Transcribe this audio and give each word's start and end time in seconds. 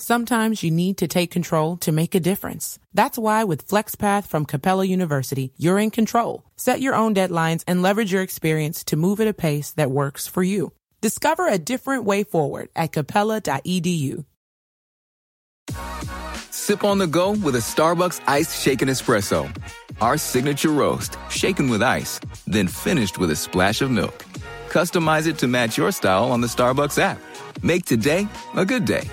Sometimes 0.00 0.62
you 0.62 0.70
need 0.70 0.96
to 0.98 1.08
take 1.08 1.32
control 1.32 1.76
to 1.78 1.90
make 1.90 2.14
a 2.14 2.20
difference. 2.20 2.78
That's 2.94 3.18
why 3.18 3.42
with 3.42 3.66
FlexPath 3.66 4.28
from 4.28 4.46
Capella 4.46 4.84
University, 4.84 5.52
you're 5.56 5.80
in 5.80 5.90
control. 5.90 6.44
Set 6.56 6.80
your 6.80 6.94
own 6.94 7.16
deadlines 7.16 7.64
and 7.66 7.82
leverage 7.82 8.12
your 8.12 8.22
experience 8.22 8.84
to 8.84 8.96
move 8.96 9.20
at 9.20 9.26
a 9.26 9.34
pace 9.34 9.72
that 9.72 9.90
works 9.90 10.28
for 10.28 10.44
you. 10.44 10.72
Discover 11.00 11.48
a 11.48 11.58
different 11.58 12.04
way 12.04 12.22
forward 12.22 12.68
at 12.76 12.92
capella.edu. 12.92 14.24
Sip 16.50 16.84
on 16.84 16.98
the 16.98 17.06
go 17.08 17.32
with 17.32 17.56
a 17.56 17.58
Starbucks 17.58 18.20
iced 18.28 18.62
shaken 18.62 18.88
espresso. 18.88 19.50
Our 20.00 20.16
signature 20.16 20.70
roast, 20.70 21.18
shaken 21.28 21.68
with 21.68 21.82
ice, 21.82 22.20
then 22.46 22.68
finished 22.68 23.18
with 23.18 23.32
a 23.32 23.36
splash 23.36 23.82
of 23.82 23.90
milk. 23.90 24.24
Customize 24.68 25.26
it 25.26 25.38
to 25.38 25.48
match 25.48 25.76
your 25.76 25.90
style 25.90 26.30
on 26.30 26.40
the 26.40 26.46
Starbucks 26.46 27.00
app. 27.00 27.18
Make 27.62 27.84
today 27.84 28.28
a 28.54 28.64
good 28.64 28.84
day. 28.84 29.10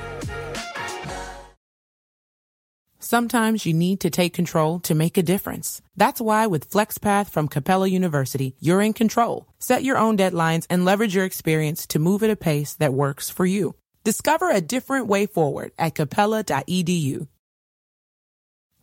Sometimes 3.05 3.67
you 3.67 3.73
need 3.75 3.99
to 3.99 4.09
take 4.09 4.33
control 4.33 4.79
to 4.79 4.95
make 4.95 5.15
a 5.15 5.21
difference. 5.21 5.79
That's 5.95 6.19
why 6.19 6.47
with 6.47 6.71
FlexPath 6.71 7.29
from 7.29 7.47
Capella 7.47 7.87
University, 7.87 8.55
you're 8.59 8.81
in 8.81 8.93
control. 8.93 9.47
Set 9.59 9.83
your 9.83 9.99
own 9.99 10.17
deadlines 10.17 10.65
and 10.71 10.85
leverage 10.85 11.13
your 11.13 11.23
experience 11.23 11.85
to 11.89 11.99
move 11.99 12.23
at 12.23 12.31
a 12.31 12.35
pace 12.35 12.73
that 12.77 12.95
works 12.95 13.29
for 13.29 13.45
you. 13.45 13.75
Discover 14.03 14.49
a 14.49 14.59
different 14.59 15.05
way 15.05 15.27
forward 15.27 15.71
at 15.77 15.93
capella.edu. 15.93 17.27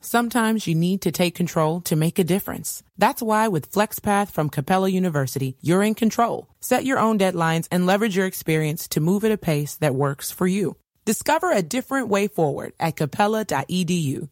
Sometimes 0.01 0.69
you 0.69 0.77
need 0.77 1.03
to 1.03 1.11
take 1.11 1.35
control 1.35 1.81
to 1.81 1.97
make 1.97 2.21
a 2.21 2.25
difference. 2.25 2.85
That's 2.97 3.23
why 3.23 3.49
with 3.49 3.73
FlexPath 3.73 4.31
from 4.31 4.51
Capella 4.51 4.89
University, 4.89 5.57
you're 5.61 5.83
in 5.83 5.97
control. 5.97 6.47
Set 6.61 6.85
your 6.85 7.01
own 7.01 7.19
deadlines 7.19 7.67
and 7.73 7.87
leverage 7.87 8.17
your 8.17 8.27
experience 8.27 8.87
to 8.89 9.01
move 9.01 9.25
at 9.25 9.33
a 9.33 9.37
pace 9.37 9.75
that 9.79 9.97
works 9.97 10.31
for 10.31 10.47
you. 10.47 10.77
Discover 11.05 11.51
a 11.51 11.63
different 11.63 12.09
way 12.09 12.29
forward 12.29 12.75
at 12.79 12.95
capella.edu. 12.95 14.29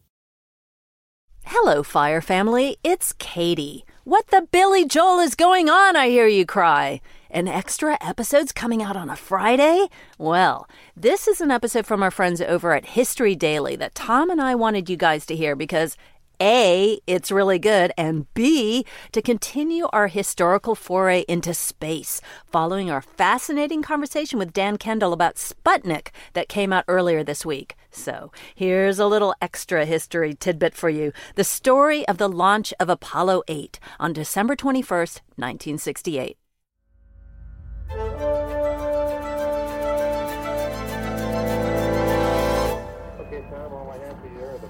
Hello, 1.43 1.83
Fire 1.83 2.21
Family. 2.21 2.77
It's 2.81 3.11
Katie. 3.13 3.83
What 4.05 4.27
the 4.27 4.47
Billy 4.51 4.85
Joel 4.85 5.19
is 5.19 5.35
going 5.35 5.69
on, 5.69 5.97
I 5.97 6.07
hear 6.07 6.27
you 6.27 6.45
cry. 6.45 7.01
An 7.29 7.47
extra 7.47 7.97
episode's 7.99 8.53
coming 8.53 8.81
out 8.81 8.95
on 8.95 9.09
a 9.09 9.15
Friday? 9.15 9.87
Well, 10.17 10.67
this 10.95 11.27
is 11.27 11.41
an 11.41 11.51
episode 11.51 11.85
from 11.85 12.01
our 12.03 12.11
friends 12.11 12.41
over 12.41 12.73
at 12.73 12.85
History 12.85 13.35
Daily 13.35 13.75
that 13.75 13.93
Tom 13.93 14.29
and 14.29 14.41
I 14.41 14.55
wanted 14.55 14.89
you 14.89 14.95
guys 14.95 15.25
to 15.25 15.35
hear 15.35 15.55
because 15.55 15.97
a, 16.41 16.99
it's 17.05 17.31
really 17.31 17.59
good, 17.59 17.93
and 17.97 18.25
B, 18.33 18.83
to 19.11 19.21
continue 19.21 19.87
our 19.93 20.07
historical 20.07 20.73
foray 20.73 21.23
into 21.27 21.53
space, 21.53 22.19
following 22.51 22.89
our 22.89 23.01
fascinating 23.01 23.83
conversation 23.83 24.39
with 24.39 24.51
Dan 24.51 24.77
Kendall 24.77 25.13
about 25.13 25.35
Sputnik 25.35 26.07
that 26.33 26.49
came 26.49 26.73
out 26.73 26.83
earlier 26.87 27.23
this 27.23 27.45
week. 27.45 27.75
So, 27.91 28.31
here's 28.55 28.97
a 28.97 29.05
little 29.05 29.35
extra 29.39 29.85
history 29.85 30.33
tidbit 30.33 30.73
for 30.73 30.89
you 30.89 31.13
the 31.35 31.43
story 31.43 32.07
of 32.07 32.17
the 32.17 32.29
launch 32.29 32.73
of 32.79 32.89
Apollo 32.89 33.43
8 33.47 33.79
on 33.99 34.11
December 34.11 34.55
21st, 34.55 35.21
1968. 35.37 36.37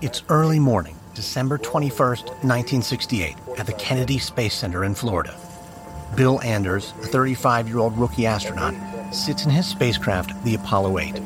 It's 0.01 0.23
early 0.29 0.57
morning 0.59 0.95
December 1.21 1.59
21, 1.59 2.07
1968, 2.07 3.35
at 3.59 3.67
the 3.67 3.73
Kennedy 3.73 4.17
Space 4.17 4.55
Center 4.55 4.83
in 4.83 4.95
Florida. 4.95 5.37
Bill 6.15 6.41
Anders, 6.41 6.95
a 7.03 7.05
35 7.05 7.67
year 7.67 7.77
old 7.77 7.95
rookie 7.95 8.25
astronaut, 8.25 8.73
sits 9.13 9.45
in 9.45 9.51
his 9.51 9.67
spacecraft, 9.67 10.43
the 10.43 10.55
Apollo 10.55 10.97
8. 10.97 11.17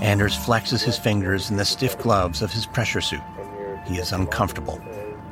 Anders 0.00 0.38
flexes 0.38 0.84
his 0.84 0.96
fingers 0.96 1.50
in 1.50 1.56
the 1.56 1.64
stiff 1.64 1.98
gloves 1.98 2.40
of 2.40 2.52
his 2.52 2.66
pressure 2.66 3.00
suit. 3.00 3.20
He 3.84 3.98
is 3.98 4.12
uncomfortable. 4.12 4.80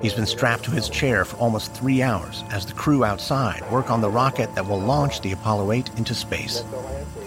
He's 0.03 0.15
been 0.15 0.27
strapped 0.27 0.65
to 0.65 0.73
his 0.73 0.89
chair 0.89 1.25
for 1.25 1.37
almost 1.37 1.73
three 1.73 2.03
hours 2.03 2.43
as 2.51 2.67
the 2.67 2.73
crew 2.73 3.05
outside 3.05 3.63
work 3.71 3.93
on 3.93 4.01
the 4.01 4.11
rocket 4.11 4.53
that 4.57 4.67
will 4.67 4.81
launch 4.81 5.21
the 5.21 5.31
Apollo 5.31 5.71
8 5.71 5.91
into 5.99 6.17
space. 6.17 6.65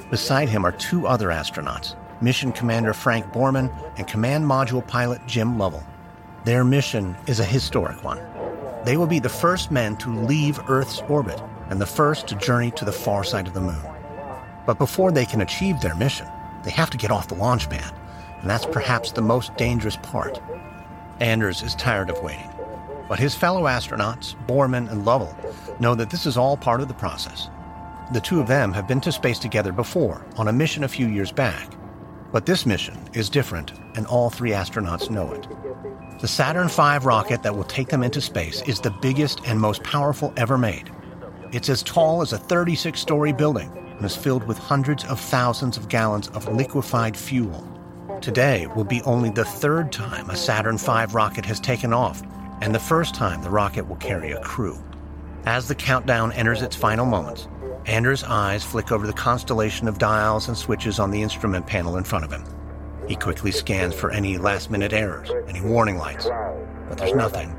Beside 0.10 0.50
him 0.50 0.66
are 0.66 0.74
two 0.74 1.08
other 1.08 1.30
astronauts 1.30 1.96
Mission 2.20 2.52
Commander 2.52 2.94
Frank 2.94 3.26
Borman 3.28 3.72
and 3.98 4.06
Command 4.06 4.44
Module 4.44 4.86
Pilot 4.86 5.26
Jim 5.28 5.58
Lovell. 5.58 5.84
Their 6.46 6.66
mission 6.66 7.16
is 7.26 7.40
a 7.40 7.46
historic 7.46 8.04
one. 8.04 8.20
They 8.84 8.98
will 8.98 9.08
be 9.08 9.20
the 9.20 9.30
first 9.30 9.72
men 9.72 9.96
to 9.98 10.14
leave 10.14 10.60
Earth's 10.70 11.02
orbit 11.08 11.42
and 11.70 11.80
the 11.80 11.86
first 11.86 12.28
to 12.28 12.36
journey 12.36 12.70
to 12.72 12.84
the 12.84 12.92
far 12.92 13.24
side 13.24 13.48
of 13.48 13.54
the 13.54 13.62
moon. 13.62 13.82
But 14.66 14.78
before 14.78 15.12
they 15.12 15.26
can 15.26 15.40
achieve 15.40 15.80
their 15.80 15.96
mission, 15.96 16.28
they 16.64 16.72
have 16.72 16.90
to 16.90 16.98
get 16.98 17.12
off 17.12 17.30
the 17.30 17.36
launch 17.36 17.70
pad, 17.70 17.94
and 18.42 18.50
that's 18.50 18.66
perhaps 18.66 19.14
the 19.14 19.22
most 19.22 19.56
dangerous 19.56 19.96
part. 19.98 20.42
Anders 21.22 21.64
is 21.64 21.76
tired 21.76 22.10
of 22.10 22.22
waiting, 22.22 22.50
but 23.08 23.20
his 23.20 23.36
fellow 23.36 23.64
astronauts, 23.64 24.36
Borman 24.46 24.92
and 24.92 25.06
Lovell, 25.06 25.38
know 25.80 25.96
that 25.96 26.10
this 26.10 26.26
is 26.26 26.36
all 26.36 26.58
part 26.58 26.82
of 26.82 26.90
the 26.90 26.94
process. 26.94 27.50
The 28.12 28.20
two 28.20 28.42
of 28.42 28.48
them 28.48 28.74
have 28.74 28.88
been 28.88 29.02
to 29.02 29.14
space 29.14 29.40
together 29.40 29.72
before 29.72 30.26
on 30.36 30.50
a 30.50 30.54
mission 30.54 30.84
a 30.84 30.90
few 30.90 31.08
years 31.08 31.32
back, 31.32 31.70
but 32.34 32.48
this 32.48 32.66
mission 32.66 32.98
is 33.14 33.30
different, 33.30 33.74
and 33.96 34.08
all 34.08 34.30
three 34.30 34.50
astronauts 34.50 35.12
know 35.12 35.32
it. 35.32 35.48
The 36.20 36.28
Saturn 36.28 36.68
V 36.68 37.06
rocket 37.06 37.44
that 37.44 37.56
will 37.56 37.64
take 37.64 37.90
them 37.90 38.02
into 38.02 38.20
space 38.22 38.64
is 38.64 38.80
the 38.80 38.90
biggest 38.90 39.42
and 39.46 39.60
most 39.60 39.84
powerful 39.84 40.34
ever 40.36 40.58
made. 40.58 40.92
It's 41.52 41.70
as 41.70 41.84
tall 41.84 42.24
as 42.24 42.34
a 42.34 42.40
36 42.40 43.00
story 43.00 43.34
building 43.34 43.72
and 43.78 44.04
is 44.04 44.16
filled 44.16 44.48
with 44.48 44.58
hundreds 44.58 45.06
of 45.06 45.20
thousands 45.20 45.78
of 45.78 45.90
gallons 45.90 46.30
of 46.30 46.48
liquefied 46.48 47.16
fuel. 47.16 47.70
Today 48.20 48.66
will 48.76 48.84
be 48.84 49.04
only 49.04 49.30
the 49.30 49.46
third 49.46 49.92
time 49.92 50.28
a 50.32 50.36
Saturn 50.36 50.80
V 50.80 51.06
rocket 51.14 51.46
has 51.46 51.60
taken 51.60 51.94
off, 51.94 52.24
and 52.62 52.74
the 52.74 52.80
first 52.80 53.14
time 53.14 53.44
the 53.44 53.50
rocket 53.52 53.88
will 53.88 53.98
carry 53.98 54.32
a 54.32 54.42
crew. 54.42 54.84
As 55.46 55.68
the 55.68 55.76
countdown 55.76 56.32
enters 56.32 56.64
its 56.64 56.76
final 56.76 57.06
moments, 57.06 57.48
Anders' 57.86 58.24
eyes 58.24 58.64
flick 58.64 58.94
over 58.94 59.06
the 59.06 59.14
constellation 59.14 59.90
of 59.90 59.98
dials 59.98 60.48
and 60.48 60.58
switches 60.58 61.00
on 61.00 61.12
the 61.12 61.22
instrument 61.22 61.68
panel 61.68 61.98
in 61.98 62.06
front 62.06 62.24
of 62.24 62.32
him. 62.32 62.46
He 63.10 63.16
quickly 63.16 63.52
scans 63.52 63.94
for 63.94 64.10
any 64.12 64.38
last 64.38 64.72
minute 64.72 64.94
errors, 64.94 65.30
any 65.50 65.60
warning 65.60 65.98
lights, 65.98 66.30
but 66.88 66.98
there's 66.98 67.14
nothing, 67.14 67.54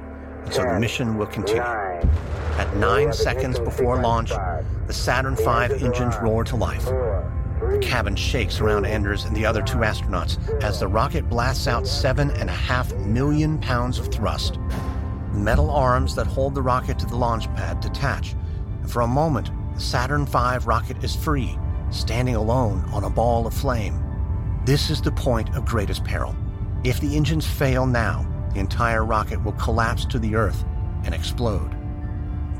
and 0.45 0.53
so 0.53 0.63
the 0.63 0.81
mission 0.81 1.19
will 1.19 1.27
continue. 1.27 1.61
At 1.61 2.75
nine 2.77 3.13
seconds 3.13 3.59
before 3.59 4.01
launch, 4.01 4.31
the 4.87 4.95
Saturn 4.95 5.37
V 5.37 5.85
engines 5.85 6.17
roar 6.23 6.43
to 6.45 6.57
life. 6.57 6.87
The 6.87 7.79
cabin 7.83 8.17
shakes 8.17 8.61
around 8.61 8.87
Anders 8.87 9.25
and 9.25 9.37
the 9.37 9.45
other 9.45 9.61
two 9.61 9.79
astronauts 9.79 10.39
as 10.63 10.81
the 10.81 10.89
rocket 10.89 11.29
blasts 11.29 11.67
out 11.67 11.87
seven 11.87 12.31
and 12.31 12.49
a 12.49 12.55
half 12.55 12.95
million 12.97 13.59
pounds 13.59 13.99
of 13.99 14.11
thrust. 14.11 14.59
Metal 15.33 15.71
arms 15.71 16.15
that 16.15 16.27
hold 16.27 16.55
the 16.55 16.63
rocket 16.63 16.99
to 17.01 17.07
the 17.07 17.17
launch 17.17 17.47
pad 17.55 17.81
detach, 17.81 18.35
and 18.81 18.91
for 18.91 19.03
a 19.03 19.07
moment, 19.07 19.51
the 19.75 19.81
Saturn 19.81 20.25
V 20.27 20.59
rocket 20.65 21.03
is 21.03 21.17
free, 21.17 21.59
standing 21.91 22.37
alone 22.37 22.85
on 22.93 23.05
a 23.05 23.11
ball 23.11 23.47
of 23.47 23.55
flame. 23.55 24.01
This 24.65 24.89
is 24.89 25.03
the 25.03 25.13
point 25.13 25.55
of 25.57 25.65
greatest 25.65 26.05
peril. 26.05 26.35
If 26.85 27.01
the 27.01 27.17
engines 27.17 27.47
fail 27.47 27.87
now, 27.87 28.27
the 28.53 28.61
entire 28.61 29.05
rocket 29.05 29.43
will 29.43 29.53
collapse 29.53 30.05
to 30.07 30.19
the 30.19 30.37
Earth 30.37 30.65
and 31.05 31.15
explode. 31.15 31.75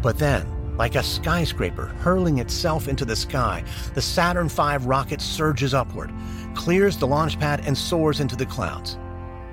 But 0.03 0.19
then, 0.19 0.77
like 0.77 0.97
a 0.97 1.03
skyscraper 1.03 1.87
hurling 2.01 2.39
itself 2.39 2.89
into 2.89 3.05
the 3.05 3.17
sky, 3.17 3.63
the 3.95 4.03
Saturn 4.03 4.49
V 4.49 4.79
rocket 4.81 5.21
surges 5.21 5.73
upward, 5.73 6.13
clears 6.55 6.97
the 6.97 7.07
launch 7.07 7.39
pad, 7.39 7.63
and 7.65 7.79
soars 7.79 8.21
into 8.21 8.35
the 8.35 8.47
clouds. 8.47 8.99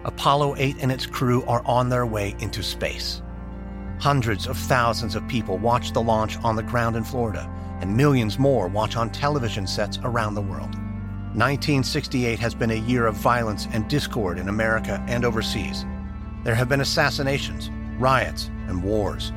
Apollo 0.04 0.56
8 0.58 0.78
and 0.82 0.92
its 0.92 1.06
crew 1.06 1.44
are 1.46 1.62
on 1.66 1.90
their 1.90 2.08
way 2.08 2.36
into 2.40 2.64
space. 2.64 3.22
Hundreds 4.02 4.48
of 4.48 4.58
thousands 4.58 5.14
of 5.14 5.28
people 5.28 5.60
watch 5.60 5.94
the 5.94 6.02
launch 6.02 6.36
on 6.40 6.56
the 6.56 6.64
ground 6.64 6.96
in 6.96 7.04
Florida, 7.04 7.48
and 7.82 7.96
millions 7.96 8.40
more 8.40 8.68
watch 8.68 8.96
on 8.96 9.12
television 9.12 9.68
sets 9.68 10.00
around 10.04 10.34
the 10.34 10.42
world. 10.42 10.74
1968 11.36 12.40
has 12.40 12.56
been 12.56 12.72
a 12.72 12.88
year 12.88 13.06
of 13.06 13.14
violence 13.14 13.68
and 13.74 13.88
discord 13.88 14.40
in 14.40 14.50
America 14.50 15.06
and 15.08 15.24
overseas. 15.24 15.86
There 16.44 16.56
have 16.56 16.68
been 16.68 16.82
assassinations, 16.82 17.70
riots, 18.00 18.50
and 18.68 18.82
wars. 18.82 19.32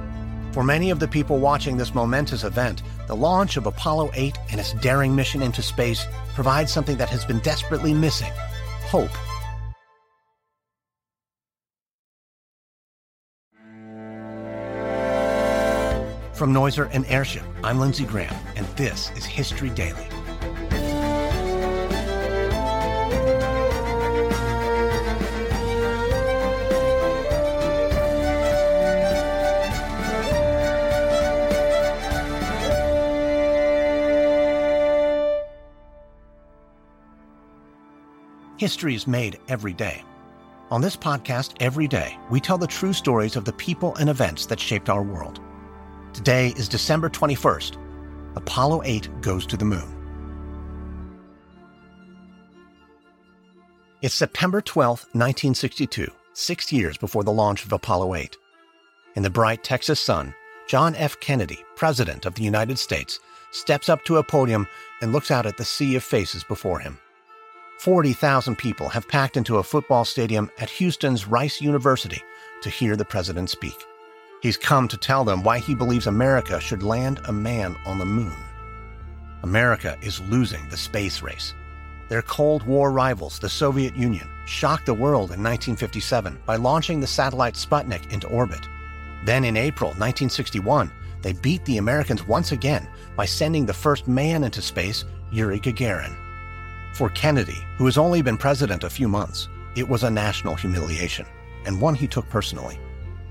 For 0.53 0.65
many 0.65 0.89
of 0.89 0.99
the 0.99 1.09
people 1.09 1.41
watching 1.41 1.77
this 1.77 1.95
momentous 1.95 2.43
event, 2.43 2.83
the 3.07 3.15
launch 3.15 3.59
of 3.59 3.67
Apollo 3.67 4.13
8 4.15 4.39
and 4.51 4.59
its 4.59 4.73
daring 4.73 5.15
mission 5.15 5.43
into 5.43 5.61
space 5.61 6.07
provides 6.33 6.73
something 6.73 6.97
that 6.97 7.11
has 7.11 7.27
been 7.27 7.41
desperately 7.41 7.93
missing 7.93 8.33
hope. 8.87 9.11
From 16.35 16.53
Noiser 16.53 16.91
and 16.93 17.07
Airship, 17.07 17.45
I'm 17.63 17.79
Lindsay 17.79 18.05
Graham, 18.05 18.35
and 18.57 18.67
this 18.77 19.13
is 19.13 19.25
History 19.25 19.71
Daily. 19.71 20.09
History 38.57 38.97
is 38.97 39.07
made 39.07 39.39
every 39.47 39.73
day. 39.73 40.03
On 40.73 40.81
this 40.81 40.97
podcast, 40.97 41.53
every 41.61 41.87
day, 41.87 42.19
we 42.29 42.41
tell 42.41 42.59
the 42.59 42.67
true 42.67 42.93
stories 42.93 43.37
of 43.37 43.45
the 43.45 43.53
people 43.53 43.95
and 43.97 44.11
events 44.11 44.47
that 44.47 44.59
shaped 44.59 44.89
our 44.89 45.03
world. 45.03 45.41
Today 46.15 46.55
is 46.57 46.69
December 46.69 47.11
21st. 47.11 47.77
Apollo 48.37 48.83
8 48.85 49.21
goes 49.21 49.45
to 49.47 49.57
the 49.57 49.65
moon. 49.65 49.91
It's 54.01 54.15
September 54.15 54.61
12, 54.61 54.91
1962, 55.11 56.07
six 56.33 56.73
years 56.73 56.97
before 56.97 57.25
the 57.25 57.33
launch 57.33 57.65
of 57.65 57.73
Apollo 57.73 58.15
8. 58.15 58.37
In 59.17 59.25
the 59.25 59.29
bright 59.29 59.65
Texas 59.65 60.01
sun, 60.01 60.33
John 60.69 60.95
F. 60.95 61.19
Kennedy, 61.19 61.59
President 61.75 62.27
of 62.27 62.37
the 62.37 62.45
United 62.45 62.79
States, 62.79 63.19
steps 63.51 63.89
up 63.89 64.05
to 64.05 64.19
a 64.19 64.23
podium 64.23 64.69
and 65.03 65.13
looks 65.13 65.33
out 65.33 65.47
at 65.47 65.57
the 65.57 65.65
sea 65.65 65.97
of 65.97 66.05
faces 66.05 66.45
before 66.45 66.79
him. 66.79 66.97
40,000 67.81 68.57
people 68.57 68.89
have 68.89 69.09
packed 69.09 69.37
into 69.37 69.59
a 69.59 69.65
football 69.65 70.05
stadium 70.05 70.49
at 70.61 70.71
Houston's 70.71 71.27
Rice 71.27 71.61
University 71.61 72.23
to 72.63 72.71
hear 72.71 72.95
the 72.95 73.05
president 73.05 73.51
speak. 73.51 73.85
He's 74.45 74.59
come 74.59 74.89
to 74.89 74.99
tell 74.99 75.25
them 75.25 75.43
why 75.43 75.59
he 75.59 75.75
believes 75.75 76.07
America 76.07 76.61
should 76.61 76.83
land 76.83 77.19
a 77.25 77.33
man 77.33 77.79
on 77.87 77.97
the 77.97 78.05
moon. 78.05 78.37
America 79.43 79.97
is 80.03 80.21
losing 80.21 80.69
the 80.69 80.77
space 80.77 81.23
race. 81.23 81.55
Their 82.11 82.21
Cold 82.21 82.63
War 82.65 82.93
rivals, 82.93 83.39
the 83.39 83.49
Soviet 83.49 83.97
Union, 83.97 84.29
shocked 84.45 84.85
the 84.85 84.93
world 84.93 85.31
in 85.31 85.43
1957 85.43 86.39
by 86.45 86.57
launching 86.57 87.01
the 87.01 87.07
satellite 87.07 87.55
Sputnik 87.55 88.13
into 88.13 88.29
orbit. 88.29 88.61
Then 89.25 89.47
in 89.47 89.57
April 89.57 89.93
1961, 89.93 90.93
they 91.23 91.33
beat 91.33 91.65
the 91.65 91.79
Americans 91.79 92.29
once 92.29 92.53
again 92.53 92.87
by 93.17 93.25
sending 93.25 93.65
the 93.65 93.73
first 93.73 94.07
man 94.07 94.45
into 94.45 94.61
space, 94.61 95.07
Yuri 95.33 95.59
Gagarin. 95.59 96.15
For 96.93 97.09
Kennedy, 97.09 97.65
who 97.79 97.87
has 97.87 97.97
only 97.97 98.21
been 98.21 98.37
president 98.37 98.85
a 98.85 98.91
few 98.91 99.09
months, 99.09 99.49
it 99.75 99.89
was 99.89 100.03
a 100.03 100.11
national 100.11 100.55
humiliation, 100.55 101.25
and 101.65 101.81
one 101.81 101.95
he 101.95 102.07
took 102.07 102.29
personally. 102.29 102.79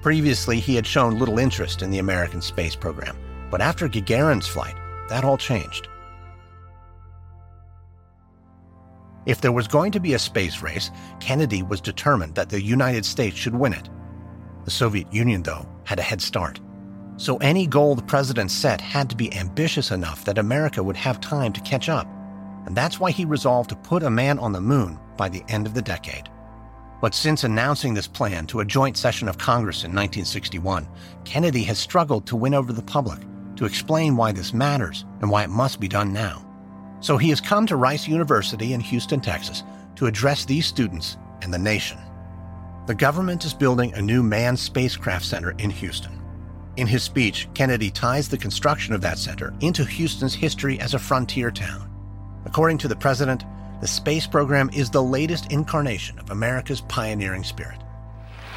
Previously, 0.03 0.59
he 0.59 0.75
had 0.75 0.85
shown 0.85 1.17
little 1.17 1.39
interest 1.39 1.81
in 1.81 1.89
the 1.89 1.99
American 1.99 2.41
space 2.41 2.75
program, 2.75 3.17
but 3.49 3.61
after 3.61 3.87
Gagarin's 3.87 4.45
flight, 4.45 4.75
that 5.07 5.23
all 5.23 5.37
changed. 5.37 5.87
If 9.25 9.39
there 9.39 9.53
was 9.53 9.65
going 9.65 9.93
to 9.93 10.01
be 10.01 10.13
a 10.13 10.19
space 10.19 10.61
race, 10.61 10.91
Kennedy 11.21 11.63
was 11.63 11.79
determined 11.79 12.35
that 12.35 12.49
the 12.49 12.61
United 12.61 13.05
States 13.05 13.37
should 13.37 13.55
win 13.55 13.71
it. 13.71 13.89
The 14.65 14.71
Soviet 14.71 15.11
Union, 15.13 15.41
though, 15.41 15.65
had 15.85 15.99
a 15.99 16.03
head 16.03 16.21
start. 16.21 16.59
So 17.15 17.37
any 17.37 17.65
goal 17.65 17.95
the 17.95 18.03
president 18.03 18.51
set 18.51 18.81
had 18.81 19.09
to 19.09 19.15
be 19.15 19.33
ambitious 19.33 19.91
enough 19.91 20.25
that 20.25 20.37
America 20.37 20.83
would 20.83 20.97
have 20.97 21.21
time 21.21 21.53
to 21.53 21.61
catch 21.61 21.87
up. 21.87 22.07
And 22.65 22.75
that's 22.75 22.99
why 22.99 23.11
he 23.11 23.23
resolved 23.23 23.69
to 23.69 23.77
put 23.77 24.03
a 24.03 24.09
man 24.09 24.37
on 24.37 24.51
the 24.51 24.59
moon 24.59 24.99
by 25.15 25.29
the 25.29 25.45
end 25.47 25.65
of 25.65 25.73
the 25.73 25.81
decade. 25.81 26.29
But 27.03 27.13
since 27.13 27.43
announcing 27.43 27.93
this 27.93 28.07
plan 28.07 28.47
to 28.47 28.61
a 28.61 28.65
joint 28.65 28.95
session 28.95 29.27
of 29.27 29.37
Congress 29.37 29.83
in 29.83 29.91
1961, 29.91 30.87
Kennedy 31.25 31.61
has 31.63 31.77
struggled 31.77 32.25
to 32.27 32.37
win 32.37 32.53
over 32.53 32.71
the 32.71 32.81
public 32.81 33.19
to 33.57 33.65
explain 33.65 34.15
why 34.15 34.31
this 34.31 34.53
matters 34.53 35.03
and 35.19 35.29
why 35.29 35.43
it 35.43 35.49
must 35.49 35.81
be 35.81 35.89
done 35.89 36.13
now. 36.13 36.45
So 37.01 37.17
he 37.17 37.27
has 37.31 37.41
come 37.41 37.67
to 37.67 37.75
Rice 37.75 38.07
University 38.07 38.71
in 38.71 38.79
Houston, 38.79 39.19
Texas, 39.19 39.63
to 39.97 40.05
address 40.05 40.45
these 40.45 40.65
students 40.65 41.17
and 41.41 41.53
the 41.53 41.57
nation. 41.57 41.97
The 42.87 42.95
government 42.95 43.43
is 43.43 43.53
building 43.53 43.93
a 43.95 44.01
new 44.01 44.23
manned 44.23 44.57
spacecraft 44.57 45.25
center 45.25 45.51
in 45.57 45.71
Houston. 45.71 46.21
In 46.77 46.87
his 46.87 47.03
speech, 47.03 47.49
Kennedy 47.53 47.91
ties 47.91 48.29
the 48.29 48.37
construction 48.37 48.93
of 48.93 49.01
that 49.01 49.17
center 49.17 49.53
into 49.59 49.83
Houston's 49.83 50.35
history 50.35 50.79
as 50.79 50.93
a 50.93 50.99
frontier 50.99 51.51
town. 51.51 51.91
According 52.45 52.77
to 52.77 52.87
the 52.87 52.95
president, 52.95 53.43
the 53.83 53.87
space 53.87 54.25
program 54.25 54.69
is 54.71 54.89
the 54.89 55.03
latest 55.03 55.51
incarnation 55.51 56.17
of 56.17 56.29
America's 56.29 56.79
pioneering 56.79 57.43
spirit. 57.43 57.77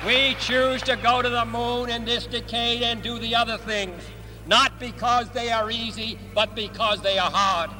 We 0.06 0.36
choose 0.38 0.82
to 0.82 0.94
go 0.94 1.20
to 1.20 1.28
the 1.28 1.44
moon 1.44 1.90
in 1.90 2.04
this 2.04 2.28
decade 2.28 2.80
and 2.84 3.02
do 3.02 3.18
the 3.18 3.34
other 3.34 3.58
things, 3.58 4.00
not 4.46 4.78
because 4.78 5.28
they 5.30 5.50
are 5.50 5.68
easy, 5.68 6.16
but 6.32 6.54
because 6.54 7.02
they 7.02 7.18
are 7.18 7.28
hard. 7.28 7.70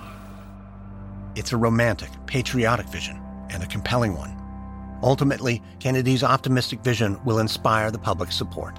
It's 1.37 1.53
a 1.53 1.57
romantic, 1.57 2.11
patriotic 2.27 2.89
vision, 2.89 3.23
and 3.51 3.63
a 3.63 3.67
compelling 3.67 4.17
one. 4.17 4.37
Ultimately, 5.05 5.63
Kennedy's 5.79 6.25
optimistic 6.25 6.81
vision 6.81 7.17
will 7.25 7.39
inspire 7.39 7.93
the 7.93 7.99
public's 8.01 8.35
support. 8.35 8.77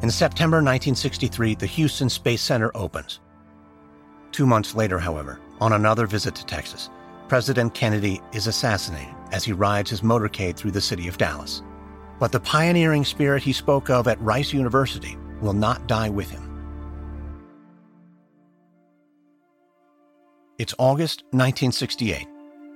In 0.00 0.10
September 0.10 0.56
1963, 0.56 1.56
the 1.56 1.66
Houston 1.66 2.08
Space 2.08 2.40
Center 2.40 2.70
opens. 2.74 3.20
Two 4.30 4.46
months 4.46 4.74
later, 4.74 4.98
however, 4.98 5.40
on 5.60 5.74
another 5.74 6.06
visit 6.06 6.34
to 6.36 6.46
Texas, 6.46 6.88
President 7.32 7.72
Kennedy 7.72 8.20
is 8.34 8.46
assassinated 8.46 9.14
as 9.30 9.42
he 9.42 9.54
rides 9.54 9.88
his 9.88 10.02
motorcade 10.02 10.54
through 10.54 10.72
the 10.72 10.82
city 10.82 11.08
of 11.08 11.16
Dallas. 11.16 11.62
But 12.20 12.30
the 12.30 12.40
pioneering 12.40 13.06
spirit 13.06 13.42
he 13.42 13.54
spoke 13.54 13.88
of 13.88 14.06
at 14.06 14.20
Rice 14.20 14.52
University 14.52 15.16
will 15.40 15.54
not 15.54 15.86
die 15.86 16.10
with 16.10 16.28
him. 16.28 16.42
It's 20.58 20.74
August 20.78 21.22
1968, 21.30 22.28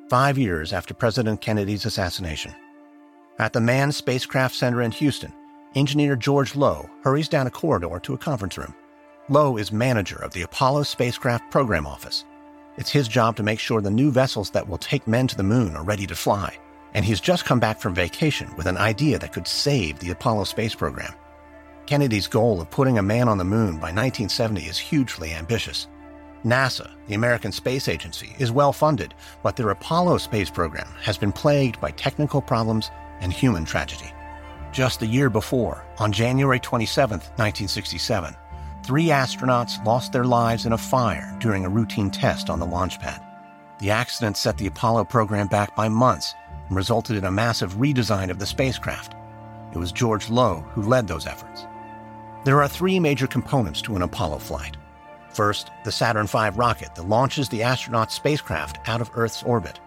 five 0.09 0.39
years 0.39 0.73
after 0.73 0.95
President 0.95 1.43
Kennedy's 1.43 1.85
assassination. 1.85 2.55
At 3.39 3.53
the 3.53 3.61
Manned 3.61 3.95
Spacecraft 3.95 4.55
Center 4.55 4.81
in 4.81 4.91
Houston, 4.91 5.35
engineer 5.75 6.17
George 6.17 6.57
Low 6.57 6.89
hurries 7.05 7.29
down 7.29 7.47
a 7.47 7.51
corridor 7.51 8.01
to 8.05 8.15
a 8.15 8.19
conference 8.19 8.57
room. 8.57 8.75
Low 9.29 9.59
is 9.59 9.71
manager 9.71 10.17
of 10.17 10.33
the 10.33 10.41
Apollo 10.41 10.85
Spacecraft 10.85 11.51
Program 11.51 11.87
Office. 11.87 12.25
It's 12.77 12.91
his 12.91 13.09
job 13.09 13.37
to 13.37 13.43
make 13.43 13.59
sure 13.59 13.81
the 13.81 13.91
new 13.91 14.11
vessels 14.11 14.51
that 14.51 14.69
will 14.69 14.79
take 14.79 15.07
men 15.07 15.27
to 15.29 15.37
the 15.37 15.43
moon 15.43 15.75
are 15.77 15.85
ready 15.85 16.07
to 16.07 16.15
fly, 16.15 16.59
and 16.93 17.05
he's 17.05 17.21
just 17.21 17.47
come 17.47 17.59
back 17.59 17.81
from 17.81 17.95
vacation 17.95 18.55
with 18.57 18.67
an 18.67 18.77
idea 18.77 19.19
that 19.19 19.33
could 19.33 19.49
save 19.49 19.99
the 19.99 20.11
Apollo 20.11 20.45
space 20.45 20.75
program. 20.75 21.15
Kennedy's 21.87 22.27
goal 22.27 22.61
of 22.61 22.71
putting 22.71 22.99
a 22.99 23.03
man 23.03 23.29
on 23.29 23.39
the 23.39 23.45
moon 23.45 23.77
by 23.77 23.93
1970 23.93 24.63
is 24.63 24.79
hugely 24.79 25.33
ambitious. 25.33 25.87
NASA, 26.45 26.91
the 27.07 27.15
American 27.15 27.51
Space 27.51 27.89
Agency, 27.89 28.37
is 28.39 28.53
well 28.53 28.73
funded, 28.73 29.15
but 29.43 29.57
their 29.57 29.71
Apollo 29.71 30.19
space 30.19 30.51
program 30.51 30.89
has 31.01 31.17
been 31.17 31.33
plagued 31.33 31.81
by 31.81 31.91
technical 31.93 32.43
problems 32.43 32.91
and 33.21 33.33
human 33.33 33.65
tragedy. 33.65 34.13
Just 34.71 35.01
the 35.01 35.07
year 35.07 35.31
before, 35.31 35.85
on 35.99 36.13
January 36.13 36.61
27, 36.61 37.19
1967, 37.19 38.35
three 38.87 39.07
astronauts 39.07 39.85
lost 39.85 40.13
their 40.13 40.25
lives 40.25 40.65
in 40.65 40.73
a 40.73 40.79
fire 40.79 41.37
during 41.41 41.65
a 41.65 41.69
routine 41.69 42.11
test 42.11 42.49
on 42.49 42.61
the 42.61 42.67
launch 42.67 43.01
pad. 43.01 43.21
The 43.79 43.91
accident 43.91 44.37
set 44.37 44.57
the 44.57 44.69
Apollo 44.69 45.05
program 45.05 45.49
back 45.49 45.75
by 45.75 45.89
months 45.89 46.35
and 46.69 46.77
resulted 46.77 47.17
in 47.17 47.25
a 47.25 47.31
massive 47.31 47.75
redesign 47.75 48.31
of 48.31 48.39
the 48.39 48.47
spacecraft. 48.47 49.15
It 49.75 49.79
was 49.79 49.93
George 49.93 50.31
Low 50.31 50.65
who 50.71 50.83
led 50.83 51.09
those 51.09 51.27
efforts. 51.27 51.67
There 52.45 52.63
are 52.63 52.69
three 52.69 53.01
major 53.01 53.27
components 53.27 53.83
to 53.83 53.97
an 53.97 54.03
Apollo 54.03 54.39
flight 54.39 54.77
First, 55.37 55.71
the 55.85 55.93
Saturn 55.93 56.27
V 56.27 56.49
rocket 56.55 56.95
that 56.95 57.09
launches 57.09 57.51
the 57.51 57.63
astronaut's 57.63 58.15
spacecraft 58.15 58.79
out 58.89 59.03
of 59.03 59.11
Earth's 59.13 59.43
orbit. 59.43 59.79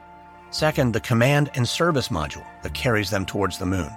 Second, 0.51 0.93
the 0.93 0.99
command 0.99 1.49
and 1.55 1.67
service 1.67 2.09
module 2.09 2.45
that 2.61 2.75
carries 2.75 3.09
them 3.09 3.25
towards 3.25 3.57
the 3.57 3.65
moon. 3.65 3.91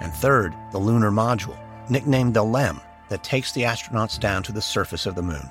And 0.00 0.10
third, 0.10 0.54
the 0.70 0.78
lunar 0.78 1.10
module, 1.10 1.58
nicknamed 1.90 2.32
the 2.32 2.42
LEM, 2.42 2.80
that 3.08 3.22
takes 3.22 3.52
the 3.52 3.62
astronauts 3.62 4.18
down 4.18 4.42
to 4.44 4.52
the 4.52 4.62
surface 4.62 5.06
of 5.06 5.14
the 5.14 5.22
moon. 5.22 5.50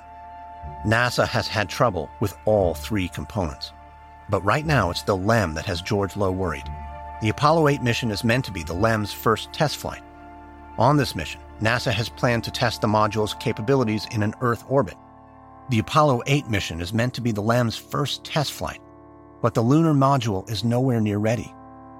NASA 0.84 1.26
has 1.26 1.46
had 1.46 1.68
trouble 1.68 2.10
with 2.20 2.36
all 2.44 2.74
three 2.74 3.08
components. 3.08 3.72
But 4.28 4.44
right 4.44 4.66
now, 4.66 4.90
it's 4.90 5.02
the 5.02 5.16
LEM 5.16 5.54
that 5.54 5.66
has 5.66 5.80
George 5.80 6.16
Low 6.16 6.32
worried. 6.32 6.68
The 7.22 7.28
Apollo 7.28 7.68
8 7.68 7.82
mission 7.82 8.10
is 8.10 8.24
meant 8.24 8.44
to 8.44 8.52
be 8.52 8.62
the 8.62 8.74
LEM's 8.74 9.12
first 9.12 9.52
test 9.52 9.76
flight. 9.76 10.02
On 10.78 10.96
this 10.96 11.14
mission, 11.14 11.40
NASA 11.60 11.90
has 11.90 12.08
planned 12.08 12.44
to 12.44 12.50
test 12.50 12.80
the 12.80 12.88
module's 12.88 13.34
capabilities 13.34 14.06
in 14.10 14.22
an 14.22 14.34
Earth 14.40 14.64
orbit. 14.68 14.96
The 15.70 15.78
Apollo 15.78 16.22
8 16.26 16.48
mission 16.48 16.80
is 16.80 16.92
meant 16.92 17.14
to 17.14 17.20
be 17.20 17.32
the 17.32 17.40
LEM's 17.40 17.76
first 17.76 18.24
test 18.24 18.52
flight, 18.52 18.80
but 19.40 19.54
the 19.54 19.62
lunar 19.62 19.94
module 19.94 20.48
is 20.50 20.64
nowhere 20.64 21.00
near 21.00 21.18
ready. 21.18 21.52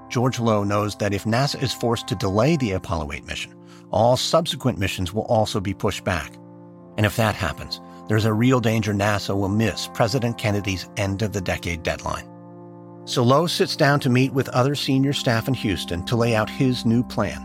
George 0.09 0.39
Low 0.39 0.63
knows 0.63 0.95
that 0.97 1.15
if 1.15 1.25
NASA 1.25 1.61
is 1.63 1.73
forced 1.73 2.07
to 2.09 2.15
delay 2.15 2.57
the 2.57 2.73
Apollo 2.73 3.13
8 3.13 3.25
mission, 3.25 3.56
all 3.91 4.17
subsequent 4.17 4.79
missions 4.79 5.13
will 5.13 5.25
also 5.25 5.61
be 5.61 5.75
pushed 5.75 6.05
back. 6.05 6.35
And 6.97 7.07
if 7.07 7.17
that 7.17 7.35
happens, 7.35 7.81
there's 8.09 8.25
a 8.25 8.33
real 8.33 8.61
danger 8.61 8.95
NASA 8.95 9.37
will 9.37 9.49
miss 9.49 9.89
President 9.93 10.39
Kennedy's 10.39 10.89
end 10.97 11.23
of 11.23 11.33
the 11.33 11.41
decade 11.41 11.83
deadline. 11.83 12.29
So 13.05 13.23
Low 13.23 13.47
sits 13.47 13.77
down 13.77 14.01
to 14.01 14.11
meet 14.11 14.33
with 14.33 14.49
other 14.49 14.75
senior 14.75 15.13
staff 15.13 15.49
in 15.49 15.55
Houston 15.55 16.05
to 16.07 16.17
lay 16.17 16.35
out 16.35 16.51
his 16.51 16.85
new 16.85 17.05
plan. 17.05 17.41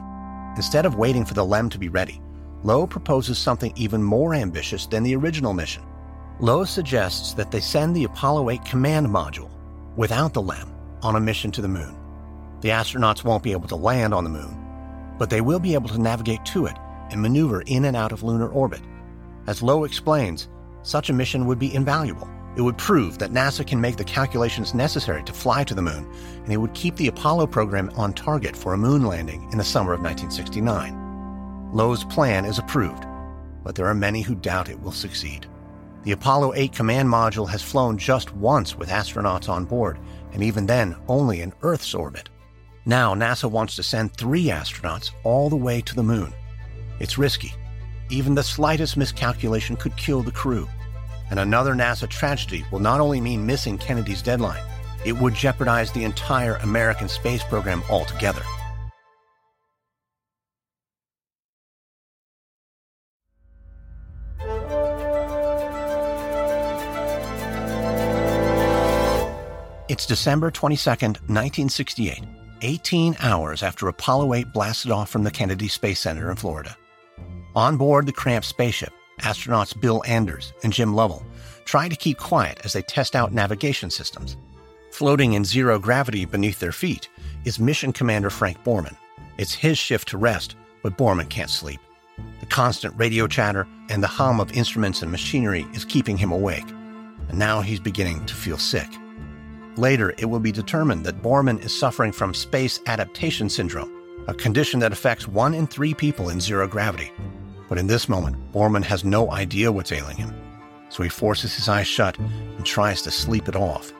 Instead 0.55 0.86
of 0.86 0.95
waiting 0.95 1.25
for 1.25 1.33
the 1.33 1.45
LEM 1.45 1.69
to 1.69 1.77
be 1.77 1.89
ready, 1.89 2.21
Low 2.63 2.86
proposes 2.86 3.38
something 3.38 3.74
even 3.75 4.03
more 4.03 4.33
ambitious 4.33 4.86
than 4.86 5.03
the 5.03 5.15
original 5.15 5.53
mission. 5.53 5.83
Low 6.39 6.63
suggests 6.63 7.33
that 7.33 7.51
they 7.51 7.60
send 7.60 7.95
the 7.95 8.03
Apollo 8.03 8.50
8 8.50 8.65
command 8.65 9.07
module, 9.07 9.50
without 9.95 10.33
the 10.33 10.41
LEM, 10.41 10.71
on 11.01 11.15
a 11.15 11.19
mission 11.19 11.51
to 11.51 11.62
the 11.62 11.67
moon. 11.67 11.95
The 12.62 12.69
astronauts 12.69 13.24
won't 13.24 13.43
be 13.43 13.51
able 13.51 13.67
to 13.67 13.75
land 13.75 14.13
on 14.13 14.24
the 14.24 14.29
moon, 14.29 14.61
but 15.21 15.29
they 15.29 15.39
will 15.39 15.59
be 15.59 15.75
able 15.75 15.87
to 15.87 16.01
navigate 16.01 16.43
to 16.43 16.65
it 16.65 16.75
and 17.11 17.21
maneuver 17.21 17.61
in 17.67 17.85
and 17.85 17.95
out 17.95 18.11
of 18.11 18.23
lunar 18.23 18.49
orbit. 18.49 18.81
As 19.45 19.61
Low 19.61 19.83
explains, 19.83 20.49
such 20.81 21.11
a 21.11 21.13
mission 21.13 21.45
would 21.45 21.59
be 21.59 21.75
invaluable 21.75 22.27
It 22.55 22.63
would 22.63 22.79
prove 22.79 23.19
that 23.19 23.29
NASA 23.29 23.65
can 23.65 23.79
make 23.79 23.97
the 23.97 24.03
calculations 24.03 24.73
necessary 24.73 25.21
to 25.25 25.31
fly 25.31 25.63
to 25.65 25.75
the 25.75 25.81
moon, 25.83 26.11
and 26.43 26.51
it 26.51 26.57
would 26.57 26.73
keep 26.73 26.95
the 26.95 27.07
Apollo 27.07 27.47
program 27.47 27.91
on 27.95 28.13
target 28.13 28.57
for 28.57 28.73
a 28.73 28.79
moon 28.79 29.05
landing 29.05 29.47
in 29.51 29.59
the 29.59 29.63
summer 29.63 29.93
of 29.93 30.01
1969. 30.01 31.69
Low's 31.71 32.03
plan 32.05 32.43
is 32.43 32.57
approved, 32.57 33.05
but 33.63 33.75
there 33.75 33.85
are 33.85 33.93
many 33.93 34.23
who 34.23 34.33
doubt 34.33 34.69
it 34.69 34.81
will 34.81 34.91
succeed. 34.91 35.45
The 36.01 36.13
Apollo 36.13 36.55
8 36.55 36.73
command 36.73 37.07
module 37.07 37.47
has 37.47 37.61
flown 37.61 37.95
just 37.99 38.33
once 38.33 38.75
with 38.75 38.89
astronauts 38.89 39.49
on 39.49 39.65
board, 39.65 39.99
and 40.33 40.41
even 40.41 40.65
then 40.65 40.95
only 41.07 41.41
in 41.41 41.53
Earth's 41.61 41.93
orbit. 41.93 42.27
Now, 42.85 43.13
NASA 43.13 43.50
wants 43.50 43.75
to 43.75 43.83
send 43.83 44.13
three 44.13 44.45
astronauts 44.45 45.11
all 45.23 45.50
the 45.50 45.55
way 45.55 45.81
to 45.81 45.95
the 45.95 46.01
moon. 46.01 46.33
It's 47.00 47.17
risky. 47.17 47.53
Even 48.09 48.33
the 48.33 48.43
slightest 48.43 48.97
miscalculation 48.97 49.75
could 49.75 49.95
kill 49.97 50.23
the 50.23 50.31
crew. 50.31 50.67
And 51.29 51.39
another 51.39 51.73
NASA 51.73 52.09
tragedy 52.09 52.65
will 52.71 52.79
not 52.79 53.00
only 53.00 53.21
mean 53.21 53.45
missing 53.45 53.77
Kennedy's 53.77 54.23
deadline, 54.23 54.63
it 55.05 55.13
would 55.13 55.35
jeopardize 55.35 55.91
the 55.91 56.03
entire 56.03 56.55
American 56.55 57.07
space 57.07 57.43
program 57.43 57.83
altogether. 57.89 58.41
It's 69.88 70.05
December 70.05 70.50
22, 70.51 70.89
1968, 70.89 72.23
18 72.62 73.18
hours 73.20 73.63
after 73.63 73.88
Apollo 73.88 74.34
8 74.34 74.53
blasted 74.53 74.91
off 74.91 75.10
from 75.10 75.24
the 75.24 75.32
Kennedy 75.32 75.68
Space 75.68 76.00
Center 76.00 76.30
in 76.30 76.38
Florida. 76.38 76.75
On 77.56 77.77
board 77.77 78.06
the 78.06 78.12
cramped 78.13 78.48
spaceship, 78.48 78.94
astronauts 79.22 79.80
Bill 79.80 80.03
Anders 80.08 80.53
and 80.63 80.72
Jim 80.72 80.94
Lovell 80.94 81.25
try 81.65 81.88
to 81.88 81.96
keep 81.96 82.18
quiet 82.18 82.60
as 82.63 82.74
they 82.74 82.82
test 82.82 83.15
out 83.15 83.34
navigation 83.34 83.89
systems. 83.89 84.38
Floating 84.91 85.34
in 85.34 85.46
zero 85.46 85.80
gravity 85.80 86.25
beneath 86.25 86.60
their 86.60 86.72
feet 86.72 87.10
is 87.46 87.60
Mission 87.60 87.94
Commander 87.94 88.30
Frank 88.30 88.63
Borman. 88.63 88.96
It's 89.38 89.53
his 89.53 89.77
shift 89.77 90.10
to 90.10 90.18
rest, 90.18 90.56
but 90.84 90.98
Borman 90.98 91.30
can't 91.30 91.50
sleep. 91.50 91.80
The 92.39 92.46
constant 92.46 92.94
radio 92.98 93.27
chatter 93.27 93.68
and 93.89 94.03
the 94.03 94.08
hum 94.08 94.39
of 94.39 94.51
instruments 94.51 95.01
and 95.01 95.12
machinery 95.12 95.65
is 95.74 95.86
keeping 95.86 96.18
him 96.18 96.32
awake, 96.32 96.70
and 97.30 97.39
now 97.39 97.62
he's 97.62 97.80
beginning 97.80 98.25
to 98.25 98.34
feel 98.34 98.58
sick. 98.58 98.89
Later, 99.77 100.13
it 100.17 100.25
will 100.25 100.39
be 100.39 100.51
determined 100.51 101.05
that 101.05 101.21
Borman 101.21 101.63
is 101.63 101.77
suffering 101.77 102.11
from 102.11 102.33
space 102.33 102.81
adaptation 102.87 103.49
syndrome, 103.49 103.91
a 104.27 104.33
condition 104.33 104.79
that 104.81 104.91
affects 104.91 105.27
one 105.27 105.53
in 105.53 105.65
three 105.65 105.93
people 105.93 106.29
in 106.29 106.41
zero 106.41 106.67
gravity. 106.67 107.11
But 107.69 107.77
in 107.77 107.87
this 107.87 108.09
moment, 108.09 108.51
Borman 108.51 108.83
has 108.83 109.05
no 109.05 109.31
idea 109.31 109.71
what's 109.71 109.93
ailing 109.93 110.17
him, 110.17 110.33
so 110.89 111.03
he 111.03 111.09
forces 111.09 111.55
his 111.55 111.69
eyes 111.69 111.87
shut 111.87 112.17
and 112.19 112.65
tries 112.65 113.01
to 113.03 113.11
sleep 113.11 113.47
it 113.47 113.55
off. 113.55 113.93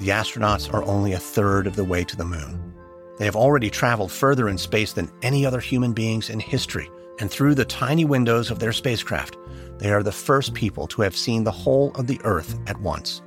The 0.00 0.08
astronauts 0.08 0.72
are 0.72 0.84
only 0.84 1.14
a 1.14 1.18
third 1.18 1.66
of 1.66 1.76
the 1.76 1.84
way 1.84 2.04
to 2.04 2.16
the 2.16 2.24
moon. 2.24 2.74
They 3.18 3.24
have 3.24 3.36
already 3.36 3.70
traveled 3.70 4.12
further 4.12 4.50
in 4.50 4.58
space 4.58 4.92
than 4.92 5.10
any 5.22 5.46
other 5.46 5.60
human 5.60 5.94
beings 5.94 6.28
in 6.28 6.40
history, 6.40 6.90
and 7.20 7.30
through 7.30 7.54
the 7.54 7.64
tiny 7.64 8.04
windows 8.04 8.50
of 8.50 8.58
their 8.58 8.72
spacecraft, 8.72 9.38
they 9.78 9.92
are 9.92 10.02
the 10.02 10.12
first 10.12 10.52
people 10.52 10.86
to 10.88 11.00
have 11.00 11.16
seen 11.16 11.44
the 11.44 11.50
whole 11.50 11.90
of 11.92 12.06
the 12.06 12.20
Earth 12.24 12.58
at 12.66 12.80
once. 12.80 13.22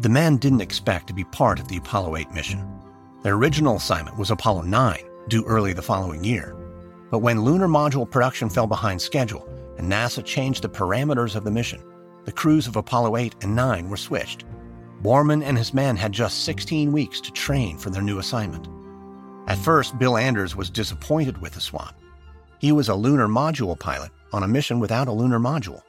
The 0.00 0.08
men 0.08 0.38
didn't 0.38 0.62
expect 0.62 1.08
to 1.08 1.12
be 1.12 1.24
part 1.24 1.60
of 1.60 1.68
the 1.68 1.76
Apollo 1.76 2.16
8 2.16 2.32
mission. 2.32 2.66
Their 3.22 3.34
original 3.34 3.76
assignment 3.76 4.16
was 4.16 4.30
Apollo 4.30 4.62
9, 4.62 4.98
due 5.28 5.44
early 5.44 5.74
the 5.74 5.82
following 5.82 6.24
year. 6.24 6.56
But 7.10 7.18
when 7.18 7.42
lunar 7.42 7.68
module 7.68 8.10
production 8.10 8.48
fell 8.48 8.66
behind 8.66 9.02
schedule 9.02 9.46
and 9.76 9.92
NASA 9.92 10.24
changed 10.24 10.62
the 10.62 10.70
parameters 10.70 11.36
of 11.36 11.44
the 11.44 11.50
mission, 11.50 11.82
the 12.24 12.32
crews 12.32 12.66
of 12.66 12.76
Apollo 12.76 13.18
8 13.18 13.34
and 13.42 13.54
9 13.54 13.90
were 13.90 13.98
switched. 13.98 14.46
Borman 15.02 15.44
and 15.44 15.58
his 15.58 15.74
men 15.74 15.96
had 15.96 16.12
just 16.12 16.44
16 16.44 16.90
weeks 16.90 17.20
to 17.20 17.30
train 17.32 17.76
for 17.76 17.90
their 17.90 18.00
new 18.00 18.20
assignment. 18.20 18.68
At 19.48 19.58
first, 19.58 19.98
Bill 19.98 20.16
Anders 20.16 20.56
was 20.56 20.70
disappointed 20.70 21.36
with 21.42 21.52
the 21.52 21.60
swap. 21.60 21.94
He 22.58 22.72
was 22.72 22.88
a 22.88 22.94
lunar 22.94 23.28
module 23.28 23.78
pilot 23.78 24.12
on 24.32 24.44
a 24.44 24.48
mission 24.48 24.80
without 24.80 25.08
a 25.08 25.12
lunar 25.12 25.38
module. 25.38 25.82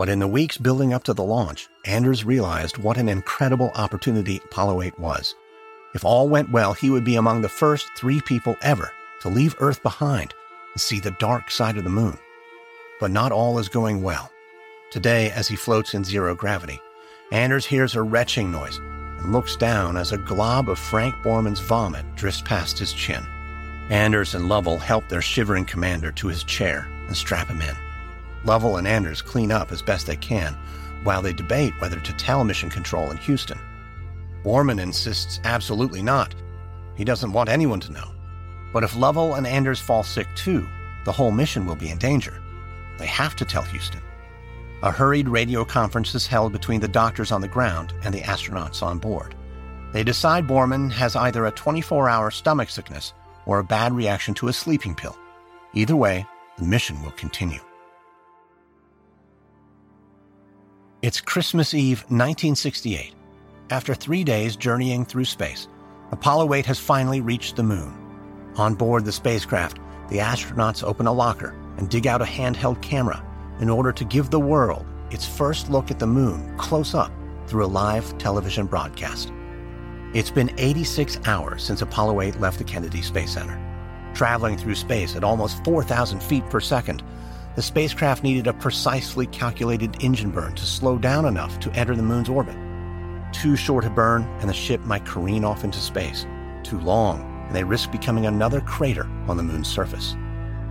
But 0.00 0.08
in 0.08 0.18
the 0.18 0.26
weeks 0.26 0.56
building 0.56 0.94
up 0.94 1.04
to 1.04 1.12
the 1.12 1.22
launch, 1.22 1.68
Anders 1.84 2.24
realized 2.24 2.78
what 2.78 2.96
an 2.96 3.06
incredible 3.06 3.70
opportunity 3.74 4.40
Apollo 4.42 4.80
8 4.80 4.98
was. 4.98 5.34
If 5.94 6.06
all 6.06 6.26
went 6.26 6.50
well, 6.50 6.72
he 6.72 6.88
would 6.88 7.04
be 7.04 7.16
among 7.16 7.42
the 7.42 7.50
first 7.50 7.86
three 7.98 8.22
people 8.22 8.56
ever 8.62 8.90
to 9.20 9.28
leave 9.28 9.54
Earth 9.58 9.82
behind 9.82 10.32
and 10.72 10.80
see 10.80 11.00
the 11.00 11.14
dark 11.20 11.50
side 11.50 11.76
of 11.76 11.84
the 11.84 11.90
moon. 11.90 12.16
But 12.98 13.10
not 13.10 13.30
all 13.30 13.58
is 13.58 13.68
going 13.68 14.00
well. 14.00 14.30
Today, 14.90 15.32
as 15.32 15.48
he 15.48 15.54
floats 15.54 15.92
in 15.92 16.02
zero 16.02 16.34
gravity, 16.34 16.80
Anders 17.30 17.66
hears 17.66 17.94
a 17.94 18.00
retching 18.00 18.50
noise 18.50 18.78
and 18.78 19.32
looks 19.32 19.54
down 19.54 19.98
as 19.98 20.12
a 20.12 20.16
glob 20.16 20.70
of 20.70 20.78
Frank 20.78 21.14
Borman's 21.16 21.60
vomit 21.60 22.06
drifts 22.16 22.40
past 22.40 22.78
his 22.78 22.94
chin. 22.94 23.22
Anders 23.90 24.34
and 24.34 24.48
Lovell 24.48 24.78
help 24.78 25.10
their 25.10 25.20
shivering 25.20 25.66
commander 25.66 26.10
to 26.12 26.28
his 26.28 26.42
chair 26.42 26.88
and 27.06 27.14
strap 27.14 27.48
him 27.48 27.60
in. 27.60 27.76
Lovell 28.44 28.76
and 28.76 28.88
Anders 28.88 29.22
clean 29.22 29.52
up 29.52 29.72
as 29.72 29.82
best 29.82 30.06
they 30.06 30.16
can 30.16 30.56
while 31.04 31.22
they 31.22 31.32
debate 31.32 31.74
whether 31.80 32.00
to 32.00 32.12
tell 32.14 32.44
Mission 32.44 32.70
Control 32.70 33.10
in 33.10 33.16
Houston. 33.18 33.58
Borman 34.44 34.80
insists 34.80 35.40
absolutely 35.44 36.02
not. 36.02 36.34
He 36.96 37.04
doesn't 37.04 37.32
want 37.32 37.48
anyone 37.48 37.80
to 37.80 37.92
know. 37.92 38.10
But 38.72 38.84
if 38.84 38.96
Lovell 38.96 39.34
and 39.34 39.46
Anders 39.46 39.80
fall 39.80 40.02
sick 40.02 40.28
too, 40.34 40.66
the 41.04 41.12
whole 41.12 41.30
mission 41.30 41.66
will 41.66 41.76
be 41.76 41.90
in 41.90 41.98
danger. 41.98 42.40
They 42.98 43.06
have 43.06 43.34
to 43.36 43.44
tell 43.44 43.62
Houston. 43.62 44.02
A 44.82 44.90
hurried 44.90 45.28
radio 45.28 45.64
conference 45.64 46.14
is 46.14 46.26
held 46.26 46.52
between 46.52 46.80
the 46.80 46.88
doctors 46.88 47.32
on 47.32 47.40
the 47.40 47.48
ground 47.48 47.92
and 48.02 48.14
the 48.14 48.22
astronauts 48.22 48.82
on 48.82 48.98
board. 48.98 49.34
They 49.92 50.04
decide 50.04 50.46
Borman 50.46 50.90
has 50.92 51.16
either 51.16 51.46
a 51.46 51.50
24 51.50 52.08
hour 52.08 52.30
stomach 52.30 52.70
sickness 52.70 53.12
or 53.44 53.58
a 53.58 53.64
bad 53.64 53.92
reaction 53.92 54.34
to 54.34 54.48
a 54.48 54.52
sleeping 54.52 54.94
pill. 54.94 55.16
Either 55.74 55.96
way, 55.96 56.26
the 56.58 56.64
mission 56.64 57.02
will 57.02 57.10
continue. 57.12 57.60
It's 61.02 61.18
Christmas 61.18 61.72
Eve, 61.72 62.00
1968. 62.10 63.14
After 63.70 63.94
three 63.94 64.22
days 64.22 64.54
journeying 64.54 65.06
through 65.06 65.24
space, 65.24 65.66
Apollo 66.12 66.52
8 66.52 66.66
has 66.66 66.78
finally 66.78 67.22
reached 67.22 67.56
the 67.56 67.62
moon. 67.62 67.94
On 68.56 68.74
board 68.74 69.06
the 69.06 69.12
spacecraft, 69.12 69.78
the 70.10 70.18
astronauts 70.18 70.84
open 70.84 71.06
a 71.06 71.12
locker 71.12 71.56
and 71.78 71.88
dig 71.88 72.06
out 72.06 72.20
a 72.20 72.26
handheld 72.26 72.82
camera 72.82 73.24
in 73.60 73.70
order 73.70 73.92
to 73.92 74.04
give 74.04 74.28
the 74.28 74.38
world 74.38 74.84
its 75.10 75.24
first 75.24 75.70
look 75.70 75.90
at 75.90 75.98
the 75.98 76.06
moon 76.06 76.54
close 76.58 76.94
up 76.94 77.10
through 77.46 77.64
a 77.64 77.74
live 77.80 78.18
television 78.18 78.66
broadcast. 78.66 79.32
It's 80.12 80.30
been 80.30 80.52
86 80.58 81.18
hours 81.24 81.64
since 81.64 81.80
Apollo 81.80 82.20
8 82.20 82.40
left 82.40 82.58
the 82.58 82.64
Kennedy 82.64 83.00
Space 83.00 83.32
Center. 83.32 83.58
Traveling 84.12 84.58
through 84.58 84.74
space 84.74 85.16
at 85.16 85.24
almost 85.24 85.64
4,000 85.64 86.22
feet 86.22 86.44
per 86.50 86.60
second, 86.60 87.02
the 87.60 87.64
spacecraft 87.64 88.22
needed 88.22 88.46
a 88.46 88.54
precisely 88.54 89.26
calculated 89.26 90.02
engine 90.02 90.30
burn 90.30 90.54
to 90.54 90.64
slow 90.64 90.96
down 90.96 91.26
enough 91.26 91.60
to 91.60 91.70
enter 91.72 91.94
the 91.94 92.02
moon's 92.02 92.30
orbit. 92.30 92.56
Too 93.34 93.54
short 93.54 93.84
a 93.84 93.90
burn, 93.90 94.22
and 94.40 94.48
the 94.48 94.54
ship 94.54 94.80
might 94.86 95.04
careen 95.04 95.44
off 95.44 95.62
into 95.62 95.78
space. 95.78 96.26
Too 96.62 96.80
long, 96.80 97.20
and 97.46 97.54
they 97.54 97.62
risk 97.62 97.92
becoming 97.92 98.24
another 98.24 98.62
crater 98.62 99.04
on 99.28 99.36
the 99.36 99.42
moon's 99.42 99.68
surface. 99.68 100.16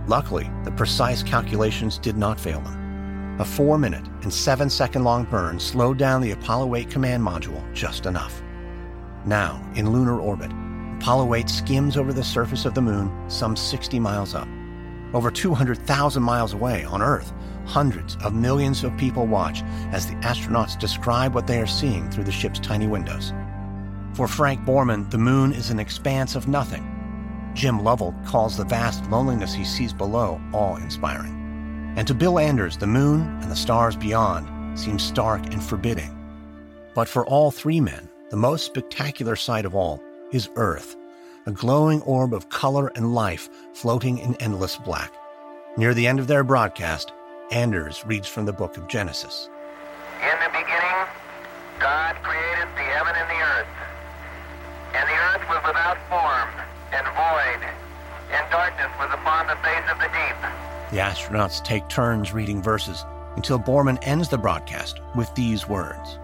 Luckily, 0.08 0.50
the 0.64 0.72
precise 0.72 1.22
calculations 1.22 1.96
did 1.96 2.16
not 2.16 2.40
fail 2.40 2.60
them. 2.60 3.36
A 3.38 3.44
four 3.44 3.78
minute 3.78 4.08
and 4.22 4.34
seven 4.34 4.68
second 4.68 5.04
long 5.04 5.22
burn 5.26 5.60
slowed 5.60 5.96
down 5.96 6.20
the 6.20 6.32
Apollo 6.32 6.74
8 6.74 6.90
command 6.90 7.22
module 7.22 7.62
just 7.72 8.04
enough. 8.04 8.42
Now, 9.24 9.64
in 9.76 9.92
lunar 9.92 10.18
orbit, 10.18 10.50
Apollo 10.96 11.36
8 11.36 11.48
skims 11.48 11.96
over 11.96 12.12
the 12.12 12.24
surface 12.24 12.64
of 12.64 12.74
the 12.74 12.82
moon 12.82 13.30
some 13.30 13.54
60 13.54 14.00
miles 14.00 14.34
up. 14.34 14.48
Over 15.12 15.30
200,000 15.30 16.22
miles 16.22 16.52
away 16.52 16.84
on 16.84 17.02
Earth, 17.02 17.32
hundreds 17.66 18.16
of 18.24 18.34
millions 18.34 18.84
of 18.84 18.96
people 18.96 19.26
watch 19.26 19.62
as 19.92 20.06
the 20.06 20.14
astronauts 20.16 20.78
describe 20.78 21.34
what 21.34 21.46
they 21.46 21.60
are 21.60 21.66
seeing 21.66 22.10
through 22.10 22.24
the 22.24 22.32
ship's 22.32 22.60
tiny 22.60 22.86
windows. 22.86 23.32
For 24.14 24.28
Frank 24.28 24.60
Borman, 24.60 25.10
the 25.10 25.18
moon 25.18 25.52
is 25.52 25.70
an 25.70 25.80
expanse 25.80 26.36
of 26.36 26.48
nothing. 26.48 26.86
Jim 27.54 27.82
Lovell 27.82 28.14
calls 28.24 28.56
the 28.56 28.64
vast 28.64 29.08
loneliness 29.10 29.52
he 29.52 29.64
sees 29.64 29.92
below 29.92 30.40
awe 30.52 30.76
inspiring. 30.76 31.94
And 31.96 32.06
to 32.06 32.14
Bill 32.14 32.38
Anders, 32.38 32.76
the 32.76 32.86
moon 32.86 33.22
and 33.42 33.50
the 33.50 33.56
stars 33.56 33.96
beyond 33.96 34.78
seem 34.78 34.98
stark 34.98 35.44
and 35.46 35.62
forbidding. 35.62 36.16
But 36.94 37.08
for 37.08 37.26
all 37.26 37.50
three 37.50 37.80
men, 37.80 38.08
the 38.30 38.36
most 38.36 38.66
spectacular 38.66 39.34
sight 39.34 39.64
of 39.64 39.74
all 39.74 40.00
is 40.32 40.48
Earth 40.54 40.96
a 41.46 41.52
glowing 41.52 42.02
orb 42.02 42.34
of 42.34 42.48
color 42.48 42.88
and 42.94 43.14
life 43.14 43.48
floating 43.72 44.18
in 44.18 44.34
endless 44.36 44.76
black. 44.76 45.12
Near 45.76 45.94
the 45.94 46.06
end 46.06 46.20
of 46.20 46.26
their 46.26 46.44
broadcast, 46.44 47.12
Anders 47.50 48.04
reads 48.06 48.28
from 48.28 48.44
the 48.44 48.52
book 48.52 48.76
of 48.76 48.88
Genesis. 48.88 49.48
In 50.22 50.38
the 50.38 50.50
beginning, 50.50 51.06
God 51.78 52.16
created 52.22 52.68
the 52.76 52.82
heaven 52.82 53.14
and 53.16 53.28
the 53.28 53.42
earth. 53.42 53.66
And 54.94 55.08
the 55.08 55.14
earth 55.14 55.48
was 55.48 55.62
without 55.66 55.98
form 56.08 56.48
and 56.92 57.06
void, 57.16 57.68
and 58.32 58.50
darkness 58.50 58.90
was 58.98 59.10
upon 59.14 59.46
the 59.46 59.56
face 59.56 59.84
of 59.90 59.98
the 59.98 60.08
deep. 60.08 60.36
The 60.90 60.98
astronauts 60.98 61.64
take 61.64 61.88
turns 61.88 62.32
reading 62.32 62.62
verses 62.62 63.04
until 63.36 63.58
Borman 63.58 63.98
ends 64.02 64.28
the 64.28 64.38
broadcast 64.38 65.00
with 65.14 65.32
these 65.34 65.68
words 65.68 66.18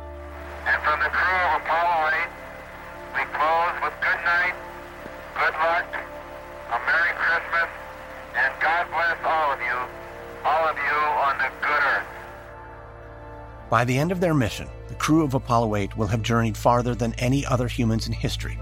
By 13.68 13.84
the 13.84 13.98
end 13.98 14.12
of 14.12 14.20
their 14.20 14.32
mission, 14.32 14.68
the 14.86 14.94
crew 14.94 15.24
of 15.24 15.34
Apollo 15.34 15.74
8 15.74 15.96
will 15.96 16.06
have 16.06 16.22
journeyed 16.22 16.56
farther 16.56 16.94
than 16.94 17.14
any 17.14 17.44
other 17.44 17.66
humans 17.66 18.06
in 18.06 18.12
history. 18.12 18.58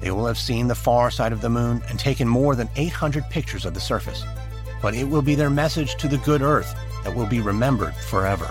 They 0.00 0.10
will 0.10 0.26
have 0.26 0.38
seen 0.38 0.66
the 0.66 0.74
far 0.74 1.10
side 1.12 1.32
of 1.32 1.40
the 1.40 1.48
moon 1.48 1.82
and 1.88 2.00
taken 2.00 2.26
more 2.26 2.56
than 2.56 2.68
800 2.74 3.30
pictures 3.30 3.64
of 3.64 3.74
the 3.74 3.80
surface. 3.80 4.24
But 4.82 4.94
it 4.94 5.04
will 5.04 5.22
be 5.22 5.36
their 5.36 5.50
message 5.50 5.94
to 5.96 6.08
the 6.08 6.18
good 6.18 6.42
Earth 6.42 6.74
that 7.04 7.14
will 7.14 7.26
be 7.26 7.40
remembered 7.40 7.94
forever. 7.94 8.50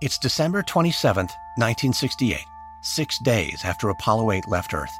It's 0.00 0.16
December 0.16 0.62
27, 0.62 1.26
1968, 1.26 2.38
six 2.82 3.18
days 3.18 3.64
after 3.64 3.88
Apollo 3.88 4.32
8 4.32 4.48
left 4.48 4.74
Earth. 4.74 4.92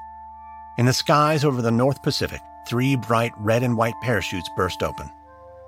In 0.78 0.86
the 0.86 0.92
skies 0.92 1.44
over 1.44 1.62
the 1.62 1.70
North 1.70 2.02
Pacific, 2.02 2.40
three 2.66 2.96
bright 2.96 3.32
red 3.36 3.62
and 3.62 3.76
white 3.76 3.94
parachutes 4.02 4.48
burst 4.56 4.82
open. 4.82 5.10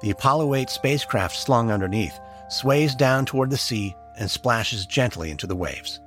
The 0.01 0.11
Apollo 0.11 0.55
8 0.55 0.71
spacecraft 0.71 1.37
slung 1.37 1.71
underneath 1.71 2.19
sways 2.49 2.95
down 2.95 3.25
toward 3.25 3.51
the 3.51 3.57
sea 3.57 3.95
and 4.19 4.31
splashes 4.31 4.87
gently 4.87 5.31
into 5.31 5.47
the 5.47 5.57
waves. 5.57 6.01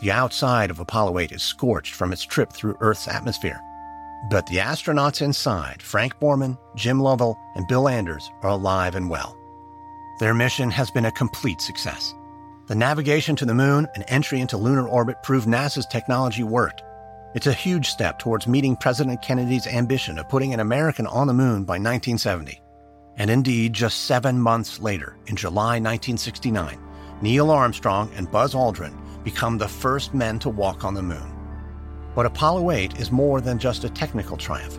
The 0.00 0.10
outside 0.10 0.70
of 0.70 0.80
Apollo 0.80 1.18
8 1.18 1.32
is 1.32 1.42
scorched 1.42 1.94
from 1.94 2.12
its 2.12 2.22
trip 2.22 2.52
through 2.52 2.76
Earth's 2.80 3.08
atmosphere. 3.08 3.60
But 4.30 4.46
the 4.46 4.56
astronauts 4.56 5.22
inside, 5.22 5.82
Frank 5.82 6.18
Borman, 6.18 6.58
Jim 6.76 7.00
Lovell, 7.00 7.38
and 7.54 7.68
Bill 7.68 7.88
Anders, 7.88 8.30
are 8.42 8.50
alive 8.50 8.94
and 8.94 9.10
well. 9.10 9.36
Their 10.20 10.34
mission 10.34 10.70
has 10.70 10.90
been 10.90 11.06
a 11.06 11.12
complete 11.12 11.60
success. 11.60 12.14
The 12.66 12.74
navigation 12.74 13.36
to 13.36 13.44
the 13.44 13.52
moon 13.52 13.86
and 13.94 14.06
entry 14.08 14.40
into 14.40 14.56
lunar 14.56 14.88
orbit 14.88 15.22
proved 15.22 15.46
NASA's 15.46 15.84
technology 15.84 16.42
worked. 16.42 16.82
It's 17.34 17.46
a 17.46 17.52
huge 17.52 17.88
step 17.88 18.18
towards 18.18 18.46
meeting 18.46 18.74
President 18.74 19.20
Kennedy's 19.20 19.66
ambition 19.66 20.18
of 20.18 20.30
putting 20.30 20.54
an 20.54 20.60
American 20.60 21.06
on 21.06 21.26
the 21.26 21.34
moon 21.34 21.64
by 21.64 21.74
1970. 21.74 22.62
And 23.18 23.30
indeed, 23.30 23.74
just 23.74 24.06
seven 24.06 24.40
months 24.40 24.80
later, 24.80 25.14
in 25.26 25.36
July 25.36 25.78
1969, 25.78 26.80
Neil 27.20 27.50
Armstrong 27.50 28.10
and 28.16 28.30
Buzz 28.30 28.54
Aldrin 28.54 28.96
become 29.24 29.58
the 29.58 29.68
first 29.68 30.14
men 30.14 30.38
to 30.38 30.48
walk 30.48 30.84
on 30.84 30.94
the 30.94 31.02
moon. 31.02 31.36
But 32.14 32.24
Apollo 32.24 32.70
8 32.70 32.98
is 32.98 33.12
more 33.12 33.42
than 33.42 33.58
just 33.58 33.84
a 33.84 33.90
technical 33.90 34.38
triumph. 34.38 34.78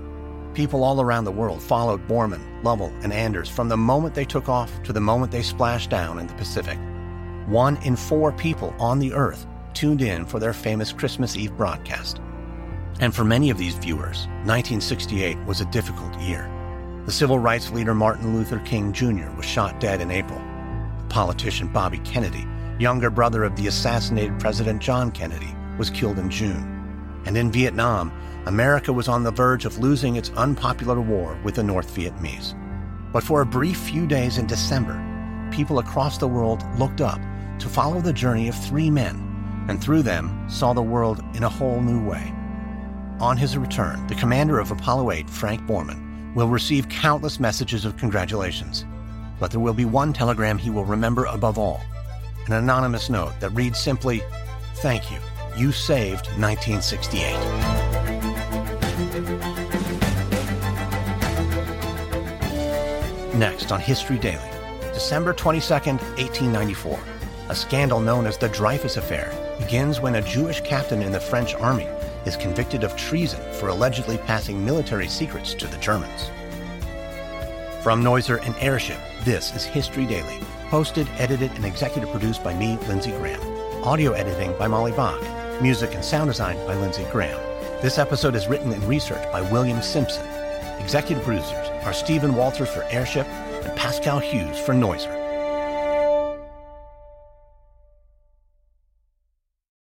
People 0.55 0.83
all 0.83 1.01
around 1.01 1.25
the 1.25 1.31
world 1.31 1.61
followed 1.61 2.07
Borman, 2.07 2.63
Lovell, 2.63 2.91
and 3.03 3.13
Anders 3.13 3.47
from 3.47 3.69
the 3.69 3.77
moment 3.77 4.15
they 4.15 4.25
took 4.25 4.49
off 4.49 4.71
to 4.81 4.91
the 4.91 4.99
moment 4.99 5.31
they 5.31 5.43
splashed 5.43 5.91
down 5.91 6.17
in 6.17 6.25
the 6.25 6.33
Pacific 6.33 6.79
one 7.47 7.77
in 7.83 7.95
four 7.95 8.31
people 8.31 8.73
on 8.79 8.99
the 8.99 9.13
Earth 9.13 9.45
tuned 9.73 10.01
in 10.01 10.25
for 10.25 10.39
their 10.39 10.53
famous 10.53 10.91
Christmas 10.91 11.35
Eve 11.35 11.55
broadcast. 11.55 12.19
And 12.99 13.13
for 13.13 13.23
many 13.23 13.49
of 13.49 13.57
these 13.57 13.75
viewers, 13.75 14.27
1968 14.45 15.37
was 15.45 15.61
a 15.61 15.65
difficult 15.65 16.17
year. 16.19 16.49
The 17.05 17.11
civil 17.11 17.37
rights 17.37 17.71
leader 17.71 17.93
Martin 17.93 18.35
Luther 18.35 18.59
King 18.59 18.93
Jr. 18.93 19.29
was 19.35 19.45
shot 19.45 19.79
dead 19.79 20.01
in 20.01 20.11
April. 20.11 20.39
The 20.39 21.07
politician 21.09 21.67
Bobby 21.67 21.99
Kennedy, 21.99 22.47
younger 22.79 23.09
brother 23.09 23.43
of 23.43 23.55
the 23.55 23.67
assassinated 23.67 24.39
President 24.39 24.81
John 24.81 25.11
Kennedy, 25.11 25.53
was 25.77 25.89
killed 25.89 26.17
in 26.17 26.29
June. 26.29 27.21
And 27.25 27.37
in 27.37 27.51
Vietnam, 27.51 28.11
America 28.45 28.93
was 28.93 29.07
on 29.07 29.23
the 29.23 29.31
verge 29.31 29.65
of 29.65 29.77
losing 29.77 30.15
its 30.15 30.31
unpopular 30.31 31.01
war 31.01 31.37
with 31.43 31.55
the 31.55 31.63
North 31.63 31.93
Vietnamese. 31.95 32.53
But 33.11 33.23
for 33.23 33.41
a 33.41 33.45
brief 33.45 33.77
few 33.77 34.07
days 34.07 34.37
in 34.37 34.47
December, 34.47 35.01
people 35.51 35.79
across 35.79 36.17
the 36.17 36.27
world 36.27 36.63
looked 36.77 37.01
up 37.01 37.19
to 37.59 37.69
follow 37.69 38.01
the 38.01 38.13
journey 38.13 38.47
of 38.47 38.55
three 38.55 38.89
men, 38.89 39.65
and 39.69 39.81
through 39.81 40.03
them 40.03 40.49
saw 40.49 40.73
the 40.73 40.81
world 40.81 41.23
in 41.33 41.43
a 41.43 41.49
whole 41.49 41.81
new 41.81 42.03
way. 42.07 42.33
On 43.19 43.37
his 43.37 43.57
return, 43.57 44.05
the 44.07 44.15
commander 44.15 44.59
of 44.59 44.71
Apollo 44.71 45.11
8, 45.11 45.29
Frank 45.29 45.61
Borman, 45.61 46.33
will 46.35 46.47
receive 46.49 46.89
countless 46.89 47.39
messages 47.39 47.85
of 47.85 47.97
congratulations. 47.97 48.85
But 49.39 49.51
there 49.51 49.59
will 49.59 49.73
be 49.73 49.85
one 49.85 50.13
telegram 50.13 50.57
he 50.57 50.69
will 50.69 50.85
remember 50.85 51.25
above 51.25 51.57
all 51.57 51.81
an 52.47 52.53
anonymous 52.53 53.09
note 53.09 53.33
that 53.39 53.49
reads 53.49 53.79
simply, 53.79 54.23
Thank 54.75 55.11
you. 55.11 55.17
You 55.57 55.71
saved 55.71 56.27
1968. 56.37 57.33
Next 63.35 63.71
on 63.71 63.79
History 63.79 64.19
Daily, 64.19 64.49
December 64.93 65.33
22nd, 65.33 65.99
1894. 66.17 67.14
A 67.47 67.55
scandal 67.55 67.99
known 67.99 68.25
as 68.25 68.39
the 68.39 68.49
Dreyfus 68.49 68.97
Affair 68.97 69.31
begins 69.59 70.01
when 70.01 70.15
a 70.15 70.21
Jewish 70.21 70.61
captain 70.61 71.03
in 71.03 71.11
the 71.11 71.19
French 71.19 71.53
army 71.53 71.87
is 72.25 72.35
convicted 72.35 72.83
of 72.83 72.97
treason 72.97 73.39
for 73.53 73.69
allegedly 73.69 74.17
passing 74.17 74.65
military 74.65 75.07
secrets 75.07 75.53
to 75.53 75.67
the 75.67 75.77
Germans. 75.77 76.31
From 77.83 78.03
Noiser 78.03 78.43
and 78.43 78.55
Airship, 78.55 78.97
this 79.25 79.55
is 79.55 79.63
History 79.63 80.07
Daily, 80.07 80.39
hosted, 80.69 81.07
edited, 81.19 81.51
and 81.51 81.65
executive 81.65 82.09
produced 82.09 82.43
by 82.43 82.55
me, 82.55 82.79
Lindsay 82.87 83.11
Graham. 83.11 83.39
Audio 83.83 84.13
editing 84.13 84.57
by 84.57 84.67
Molly 84.67 84.91
Bach. 84.93 85.21
Music 85.61 85.93
and 85.93 86.03
sound 86.03 86.31
design 86.31 86.57
by 86.65 86.73
Lindsay 86.73 87.05
Graham. 87.11 87.39
This 87.83 87.99
episode 87.99 88.33
is 88.33 88.47
written 88.47 88.71
and 88.71 88.83
researched 88.85 89.31
by 89.31 89.41
William 89.51 89.83
Simpson. 89.83 90.25
Executive 90.79 91.23
producers 91.23 91.69
are 91.83 91.93
Stephen 91.93 92.33
Walters 92.33 92.69
for 92.69 92.81
Airship 92.85 93.27
and 93.27 93.77
Pascal 93.77 94.17
Hughes 94.17 94.57
for 94.57 94.73
Noiser. 94.73 95.24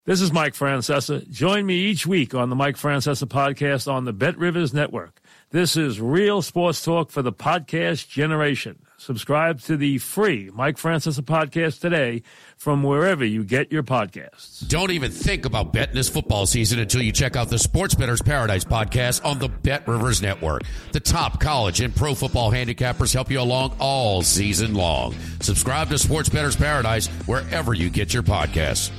This 0.09 0.21
is 0.21 0.33
Mike 0.33 0.55
Francesa. 0.55 1.29
Join 1.29 1.67
me 1.67 1.75
each 1.75 2.07
week 2.07 2.33
on 2.33 2.49
the 2.49 2.55
Mike 2.55 2.77
Francesa 2.77 3.27
podcast 3.27 3.87
on 3.87 4.05
the 4.05 4.11
Bet 4.11 4.39
Rivers 4.39 4.73
Network. 4.73 5.21
This 5.51 5.77
is 5.77 6.01
real 6.01 6.41
sports 6.41 6.83
talk 6.83 7.11
for 7.11 7.21
the 7.21 7.31
podcast 7.31 8.09
generation. 8.09 8.79
Subscribe 8.97 9.61
to 9.61 9.77
the 9.77 9.99
free 9.99 10.49
Mike 10.51 10.77
Francesa 10.77 11.21
podcast 11.21 11.79
today 11.79 12.23
from 12.57 12.81
wherever 12.81 13.23
you 13.23 13.43
get 13.43 13.71
your 13.71 13.83
podcasts. 13.83 14.67
Don't 14.67 14.89
even 14.89 15.11
think 15.11 15.45
about 15.45 15.73
betting 15.73 15.93
this 15.93 16.09
football 16.09 16.47
season 16.47 16.79
until 16.79 17.03
you 17.03 17.11
check 17.11 17.35
out 17.35 17.49
the 17.51 17.59
Sports 17.59 17.93
Better's 17.93 18.23
Paradise 18.23 18.65
podcast 18.65 19.23
on 19.23 19.37
the 19.37 19.47
Bet 19.47 19.87
Rivers 19.87 20.23
Network. 20.23 20.63
The 20.91 21.01
top 21.01 21.39
college 21.39 21.81
and 21.81 21.95
pro 21.95 22.15
football 22.15 22.51
handicappers 22.51 23.13
help 23.13 23.29
you 23.29 23.39
along 23.39 23.75
all 23.79 24.23
season 24.23 24.73
long. 24.73 25.13
Subscribe 25.39 25.89
to 25.89 25.99
Sports 25.99 26.29
Better's 26.29 26.55
Paradise 26.55 27.05
wherever 27.27 27.75
you 27.75 27.91
get 27.91 28.11
your 28.11 28.23
podcasts. 28.23 28.89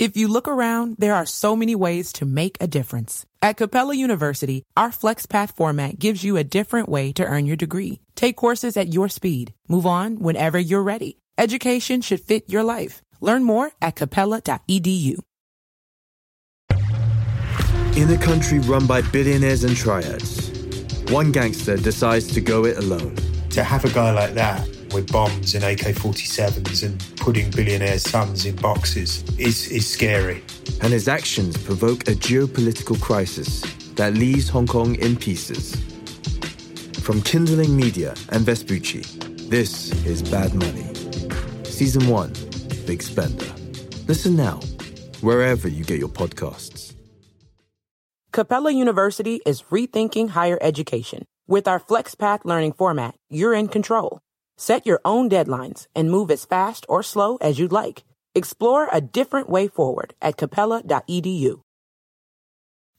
If 0.00 0.16
you 0.16 0.28
look 0.28 0.48
around, 0.48 0.96
there 0.98 1.14
are 1.14 1.26
so 1.26 1.54
many 1.54 1.74
ways 1.74 2.14
to 2.14 2.24
make 2.24 2.56
a 2.58 2.66
difference. 2.66 3.26
At 3.42 3.58
Capella 3.58 3.94
University, 3.94 4.62
our 4.74 4.88
FlexPath 4.88 5.54
format 5.54 5.98
gives 5.98 6.24
you 6.24 6.38
a 6.38 6.42
different 6.42 6.88
way 6.88 7.12
to 7.12 7.22
earn 7.22 7.44
your 7.44 7.56
degree. 7.56 8.00
Take 8.14 8.38
courses 8.38 8.78
at 8.78 8.94
your 8.94 9.10
speed. 9.10 9.52
Move 9.68 9.84
on 9.84 10.18
whenever 10.18 10.58
you're 10.58 10.82
ready. 10.82 11.18
Education 11.36 12.00
should 12.00 12.20
fit 12.20 12.48
your 12.48 12.62
life. 12.62 13.02
Learn 13.20 13.44
more 13.44 13.72
at 13.82 13.94
capella.edu. 13.96 15.18
In 17.94 18.08
a 18.08 18.16
country 18.16 18.58
run 18.60 18.86
by 18.86 19.02
billionaires 19.02 19.64
and 19.64 19.76
triads, 19.76 20.48
one 21.10 21.30
gangster 21.30 21.76
decides 21.76 22.32
to 22.32 22.40
go 22.40 22.64
it 22.64 22.78
alone. 22.78 23.16
To 23.50 23.62
have 23.62 23.84
a 23.84 23.90
guy 23.90 24.12
like 24.12 24.32
that 24.32 24.66
with 24.92 25.10
bombs 25.12 25.54
and 25.54 25.64
AK 25.64 25.94
47s 25.94 26.84
and 26.84 27.16
putting 27.16 27.50
billionaires' 27.50 28.08
sons 28.08 28.46
in 28.46 28.56
boxes 28.56 29.22
is, 29.38 29.68
is 29.70 29.88
scary. 29.88 30.42
And 30.82 30.92
his 30.92 31.08
actions 31.08 31.56
provoke 31.56 32.02
a 32.08 32.12
geopolitical 32.12 33.00
crisis 33.00 33.60
that 33.94 34.14
leaves 34.14 34.48
Hong 34.48 34.66
Kong 34.66 34.94
in 34.96 35.16
pieces. 35.16 35.74
From 37.02 37.22
Kindling 37.22 37.76
Media 37.76 38.14
and 38.30 38.44
Vespucci, 38.44 39.02
this 39.48 39.92
is 40.04 40.22
Bad 40.22 40.54
Money. 40.54 40.94
Season 41.64 42.06
1 42.06 42.32
Big 42.86 43.02
Spender. 43.02 43.52
Listen 44.06 44.36
now, 44.36 44.60
wherever 45.20 45.68
you 45.68 45.84
get 45.84 45.98
your 45.98 46.08
podcasts. 46.08 46.94
Capella 48.32 48.70
University 48.70 49.40
is 49.44 49.62
rethinking 49.70 50.30
higher 50.30 50.58
education. 50.60 51.24
With 51.48 51.66
our 51.66 51.80
FlexPath 51.80 52.44
learning 52.44 52.74
format, 52.74 53.16
you're 53.28 53.54
in 53.54 53.66
control. 53.66 54.20
Set 54.60 54.84
your 54.84 55.00
own 55.06 55.30
deadlines 55.30 55.86
and 55.96 56.10
move 56.10 56.30
as 56.30 56.44
fast 56.44 56.84
or 56.86 57.02
slow 57.02 57.38
as 57.40 57.58
you'd 57.58 57.72
like. 57.72 58.04
Explore 58.34 58.90
a 58.92 59.00
different 59.00 59.48
way 59.48 59.68
forward 59.68 60.12
at 60.20 60.36
capella.edu. 60.36 61.62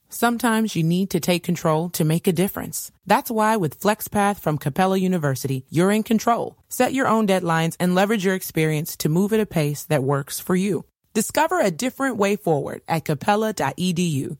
Sometimes 0.08 0.74
you 0.74 0.82
need 0.82 1.08
to 1.10 1.20
take 1.20 1.44
control 1.44 1.88
to 1.90 2.04
make 2.04 2.26
a 2.26 2.32
difference. 2.32 2.90
That's 3.06 3.30
why 3.30 3.56
with 3.56 3.78
FlexPath 3.78 4.40
from 4.40 4.58
Capella 4.58 4.96
University, 4.96 5.64
you're 5.70 5.92
in 5.92 6.02
control. 6.02 6.56
Set 6.68 6.94
your 6.94 7.06
own 7.06 7.28
deadlines 7.28 7.76
and 7.78 7.94
leverage 7.94 8.24
your 8.24 8.34
experience 8.34 8.96
to 8.96 9.08
move 9.08 9.32
at 9.32 9.38
a 9.38 9.46
pace 9.46 9.84
that 9.84 10.02
works 10.02 10.40
for 10.40 10.56
you. 10.56 10.84
Discover 11.14 11.60
a 11.60 11.70
different 11.70 12.16
way 12.16 12.34
forward 12.34 12.82
at 12.88 13.04
capella.edu. 13.04 14.36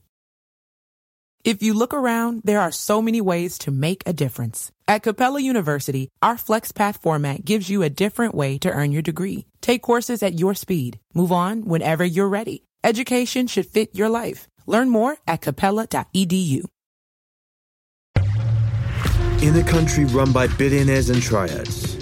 If 1.44 1.60
you 1.60 1.74
look 1.74 1.92
around, 1.92 2.42
there 2.44 2.60
are 2.60 2.70
so 2.70 3.02
many 3.02 3.20
ways 3.20 3.58
to 3.58 3.72
make 3.72 4.04
a 4.06 4.12
difference. 4.12 4.70
At 4.86 5.02
Capella 5.02 5.40
University, 5.40 6.08
our 6.22 6.36
FlexPath 6.36 7.00
format 7.02 7.44
gives 7.44 7.68
you 7.68 7.82
a 7.82 7.90
different 7.90 8.32
way 8.32 8.58
to 8.58 8.70
earn 8.70 8.92
your 8.92 9.02
degree. 9.02 9.46
Take 9.60 9.82
courses 9.82 10.22
at 10.22 10.38
your 10.38 10.54
speed. 10.54 11.00
Move 11.14 11.32
on 11.32 11.64
whenever 11.64 12.04
you're 12.04 12.28
ready. 12.28 12.62
Education 12.84 13.48
should 13.48 13.66
fit 13.66 13.92
your 13.92 14.08
life. 14.08 14.46
Learn 14.66 14.88
more 14.88 15.16
at 15.26 15.40
capella.edu. 15.40 16.64
In 19.42 19.56
a 19.56 19.64
country 19.64 20.04
run 20.04 20.30
by 20.30 20.46
billionaires 20.46 21.10
and 21.10 21.20
triads, 21.20 21.96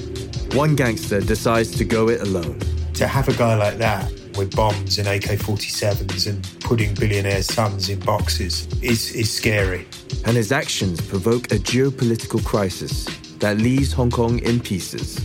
one 0.55 0.77
gangster 0.77 1.23
decides 1.23 1.71
to 1.79 1.87
go 1.87 2.11
it 2.11 2.21
alone. 2.21 2.59
To 2.93 3.07
have 3.07 3.29
a 3.31 3.33
guy 3.33 3.55
like 3.55 3.79
that 3.79 4.20
with 4.41 4.57
bombs 4.57 4.99
and 4.99 5.07
AK 5.07 5.39
47s 5.39 6.27
and 6.27 6.61
putting 6.61 6.95
billionaires' 6.95 7.53
sons 7.53 7.91
in 7.91 8.01
boxes 8.01 8.67
is, 8.83 9.15
is 9.15 9.31
scary. 9.31 9.87
And 10.25 10.35
his 10.35 10.51
actions 10.51 10.99
provoke 10.99 11.53
a 11.53 11.57
geopolitical 11.57 12.43
crisis 12.43 13.05
that 13.41 13.59
leaves 13.59 13.93
Hong 13.93 14.11
Kong 14.11 14.39
in 14.39 14.59
pieces. 14.59 15.19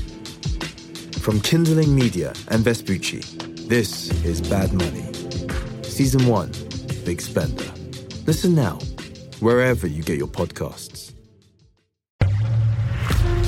From 1.22 1.40
Kindling 1.40 1.96
Media 1.96 2.34
and 2.50 2.62
Vespucci, 2.62 3.22
this 3.70 4.12
is 4.26 4.42
Bad 4.42 4.74
Money. 4.74 5.14
Season 5.84 6.28
1 6.28 6.52
Big 7.06 7.22
Spender. 7.22 7.72
Listen 8.26 8.54
now, 8.54 8.80
wherever 9.40 9.88
you 9.88 10.04
get 10.04 10.18
your 10.18 10.28
podcasts. 10.28 11.14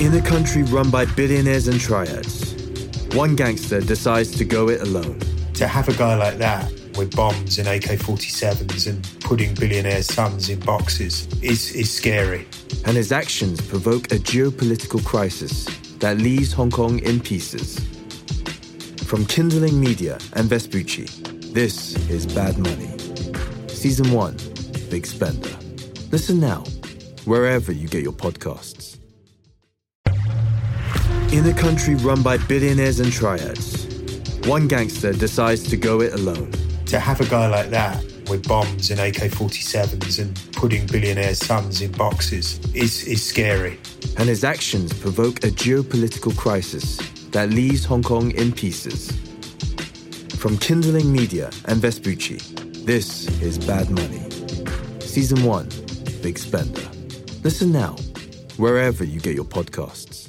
In 0.00 0.14
a 0.14 0.22
country 0.22 0.62
run 0.62 0.90
by 0.90 1.04
billionaires 1.04 1.68
and 1.68 1.78
triads, 1.78 2.54
one 3.14 3.36
gangster 3.36 3.82
decides 3.82 4.30
to 4.38 4.46
go 4.46 4.70
it 4.70 4.80
alone. 4.80 5.20
To 5.58 5.66
have 5.66 5.88
a 5.88 5.94
guy 5.94 6.14
like 6.14 6.38
that 6.38 6.70
with 6.96 7.16
bombs 7.16 7.58
and 7.58 7.66
AK 7.66 7.98
47s 7.98 8.86
and 8.86 9.20
putting 9.22 9.54
billionaires' 9.54 10.06
sons 10.06 10.50
in 10.50 10.60
boxes 10.60 11.26
is, 11.42 11.72
is 11.72 11.92
scary. 11.92 12.46
And 12.86 12.96
his 12.96 13.10
actions 13.10 13.60
provoke 13.60 14.12
a 14.12 14.18
geopolitical 14.18 15.04
crisis 15.04 15.64
that 15.98 16.18
leaves 16.18 16.52
Hong 16.52 16.70
Kong 16.70 17.00
in 17.00 17.18
pieces. 17.18 17.80
From 19.02 19.26
Kindling 19.26 19.80
Media 19.80 20.20
and 20.34 20.48
Vespucci, 20.48 21.06
this 21.52 21.96
is 22.08 22.24
Bad 22.24 22.56
Money. 22.56 22.96
Season 23.66 24.12
1 24.12 24.36
Big 24.90 25.06
Spender. 25.06 25.58
Listen 26.12 26.38
now, 26.38 26.62
wherever 27.24 27.72
you 27.72 27.88
get 27.88 28.04
your 28.04 28.12
podcasts. 28.12 28.96
In 31.32 31.44
a 31.46 31.52
country 31.52 31.96
run 31.96 32.22
by 32.22 32.36
billionaires 32.36 33.00
and 33.00 33.12
triads, 33.12 33.77
one 34.48 34.66
gangster 34.66 35.12
decides 35.12 35.68
to 35.68 35.76
go 35.76 36.00
it 36.00 36.14
alone. 36.14 36.50
To 36.86 36.98
have 36.98 37.20
a 37.20 37.26
guy 37.26 37.48
like 37.48 37.68
that 37.68 38.02
with 38.30 38.48
bombs 38.48 38.90
and 38.90 38.98
AK 38.98 39.30
47s 39.30 40.22
and 40.22 40.52
putting 40.54 40.86
billionaires' 40.86 41.44
sons 41.44 41.82
in 41.82 41.92
boxes 41.92 42.58
is, 42.74 43.04
is 43.06 43.22
scary. 43.22 43.78
And 44.16 44.26
his 44.26 44.44
actions 44.44 44.94
provoke 44.94 45.44
a 45.44 45.48
geopolitical 45.48 46.34
crisis 46.34 46.96
that 47.32 47.50
leaves 47.50 47.84
Hong 47.84 48.02
Kong 48.02 48.30
in 48.30 48.52
pieces. 48.52 49.12
From 50.38 50.56
Kindling 50.56 51.12
Media 51.12 51.50
and 51.66 51.78
Vespucci, 51.78 52.38
this 52.86 53.28
is 53.42 53.58
Bad 53.58 53.90
Money. 53.90 54.30
Season 55.00 55.44
1 55.44 55.68
Big 56.22 56.38
Spender. 56.38 56.88
Listen 57.44 57.70
now, 57.70 57.96
wherever 58.56 59.04
you 59.04 59.20
get 59.20 59.34
your 59.34 59.44
podcasts. 59.44 60.27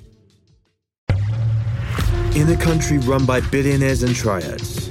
In 2.40 2.48
a 2.48 2.56
country 2.56 3.00
run 3.00 3.26
by 3.26 3.42
billionaires 3.42 4.02
and 4.02 4.16
triads, 4.16 4.88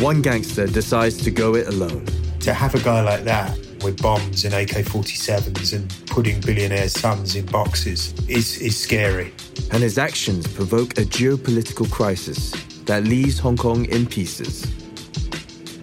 one 0.00 0.20
gangster 0.22 0.66
decides 0.66 1.22
to 1.22 1.30
go 1.30 1.54
it 1.54 1.68
alone. 1.68 2.04
To 2.40 2.52
have 2.52 2.74
a 2.74 2.80
guy 2.80 3.00
like 3.00 3.22
that 3.22 3.56
with 3.84 4.02
bombs 4.02 4.44
and 4.44 4.52
AK 4.52 4.84
47s 4.86 5.72
and 5.72 5.88
putting 6.08 6.40
billionaires' 6.40 6.98
sons 6.98 7.36
in 7.36 7.46
boxes 7.46 8.12
is, 8.28 8.60
is 8.60 8.76
scary. 8.76 9.32
And 9.70 9.84
his 9.84 9.98
actions 9.98 10.48
provoke 10.48 10.98
a 10.98 11.02
geopolitical 11.02 11.88
crisis 11.88 12.50
that 12.86 13.04
leaves 13.04 13.38
Hong 13.38 13.56
Kong 13.56 13.84
in 13.84 14.04
pieces. 14.04 14.66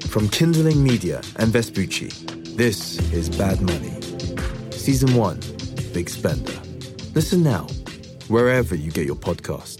From 0.09 0.27
Kindling 0.27 0.83
Media 0.83 1.21
and 1.37 1.53
Vespucci, 1.53 2.09
this 2.57 2.99
is 3.13 3.29
Bad 3.29 3.61
Money. 3.61 4.01
Season 4.71 5.15
1 5.15 5.39
Big 5.93 6.09
Spender. 6.09 6.59
Listen 7.15 7.43
now, 7.43 7.65
wherever 8.27 8.75
you 8.75 8.91
get 8.91 9.05
your 9.05 9.15
podcasts. 9.15 9.76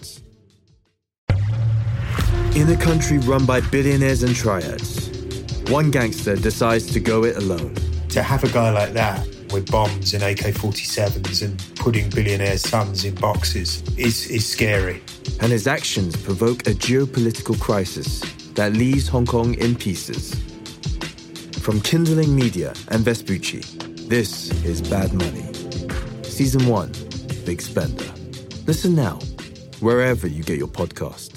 In 2.56 2.70
a 2.70 2.78
country 2.78 3.18
run 3.20 3.46
by 3.46 3.62
billionaires 3.62 4.24
and 4.24 4.36
triads, 4.36 5.10
one 5.70 5.92
gangster 5.92 6.36
decides 6.36 6.86
to 6.94 7.00
go 7.00 7.24
it 7.24 7.38
alone. 7.38 7.76
To 8.10 8.24
have 8.24 8.44
a 8.44 8.50
guy 8.50 8.72
like 8.72 8.94
that 8.94 9.28
with 9.52 9.72
bombs 9.72 10.14
and 10.14 10.24
AK 10.24 10.54
47s 10.56 11.44
and 11.44 11.78
putting 11.78 12.10
billionaires' 12.10 12.68
sons 12.68 13.06
in 13.06 13.16
boxes 13.16 13.84
is, 13.98 14.30
is 14.30 14.48
scary. 14.48 15.02
And 15.40 15.52
his 15.52 15.68
actions 15.68 16.16
provoke 16.16 16.62
a 16.62 16.72
geopolitical 16.72 17.60
crisis 17.60 18.22
that 18.54 18.74
leaves 18.74 19.08
Hong 19.08 19.26
Kong 19.26 19.54
in 19.56 19.76
pieces. 19.76 20.34
From 21.62 21.82
Kindling 21.82 22.36
Media 22.36 22.74
and 22.90 23.04
Vespucci, 23.04 23.62
this 24.08 24.52
is 24.64 24.82
Bad 24.82 25.14
Money. 25.14 25.54
Season 26.24 26.66
1 26.66 26.92
Big 27.46 27.62
Spender. 27.62 28.12
Listen 28.66 28.96
now, 28.96 29.20
wherever 29.80 30.28
you 30.28 30.44
get 30.44 30.58
your 30.58 30.68
podcasts. 30.68 31.37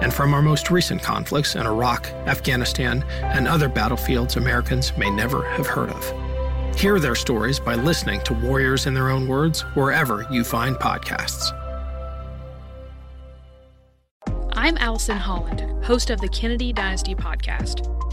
and 0.00 0.12
from 0.12 0.34
our 0.34 0.42
most 0.42 0.70
recent 0.70 1.02
conflicts 1.02 1.54
in 1.54 1.66
Iraq, 1.66 2.06
Afghanistan, 2.26 3.04
and 3.22 3.48
other 3.48 3.68
battlefields 3.68 4.36
Americans 4.36 4.96
may 4.96 5.10
never 5.10 5.48
have 5.52 5.66
heard 5.66 5.90
of. 5.90 6.78
Hear 6.78 7.00
their 7.00 7.14
stories 7.14 7.58
by 7.58 7.74
listening 7.74 8.20
to 8.24 8.34
Warriors 8.34 8.86
in 8.86 8.94
Their 8.94 9.10
Own 9.10 9.26
Words 9.26 9.62
wherever 9.74 10.26
you 10.30 10.44
find 10.44 10.76
podcasts. 10.76 11.52
I'm 14.52 14.76
Allison 14.78 15.16
Holland, 15.16 15.84
host 15.84 16.10
of 16.10 16.20
the 16.20 16.28
Kennedy 16.28 16.72
Dynasty 16.72 17.14
podcast. 17.14 17.92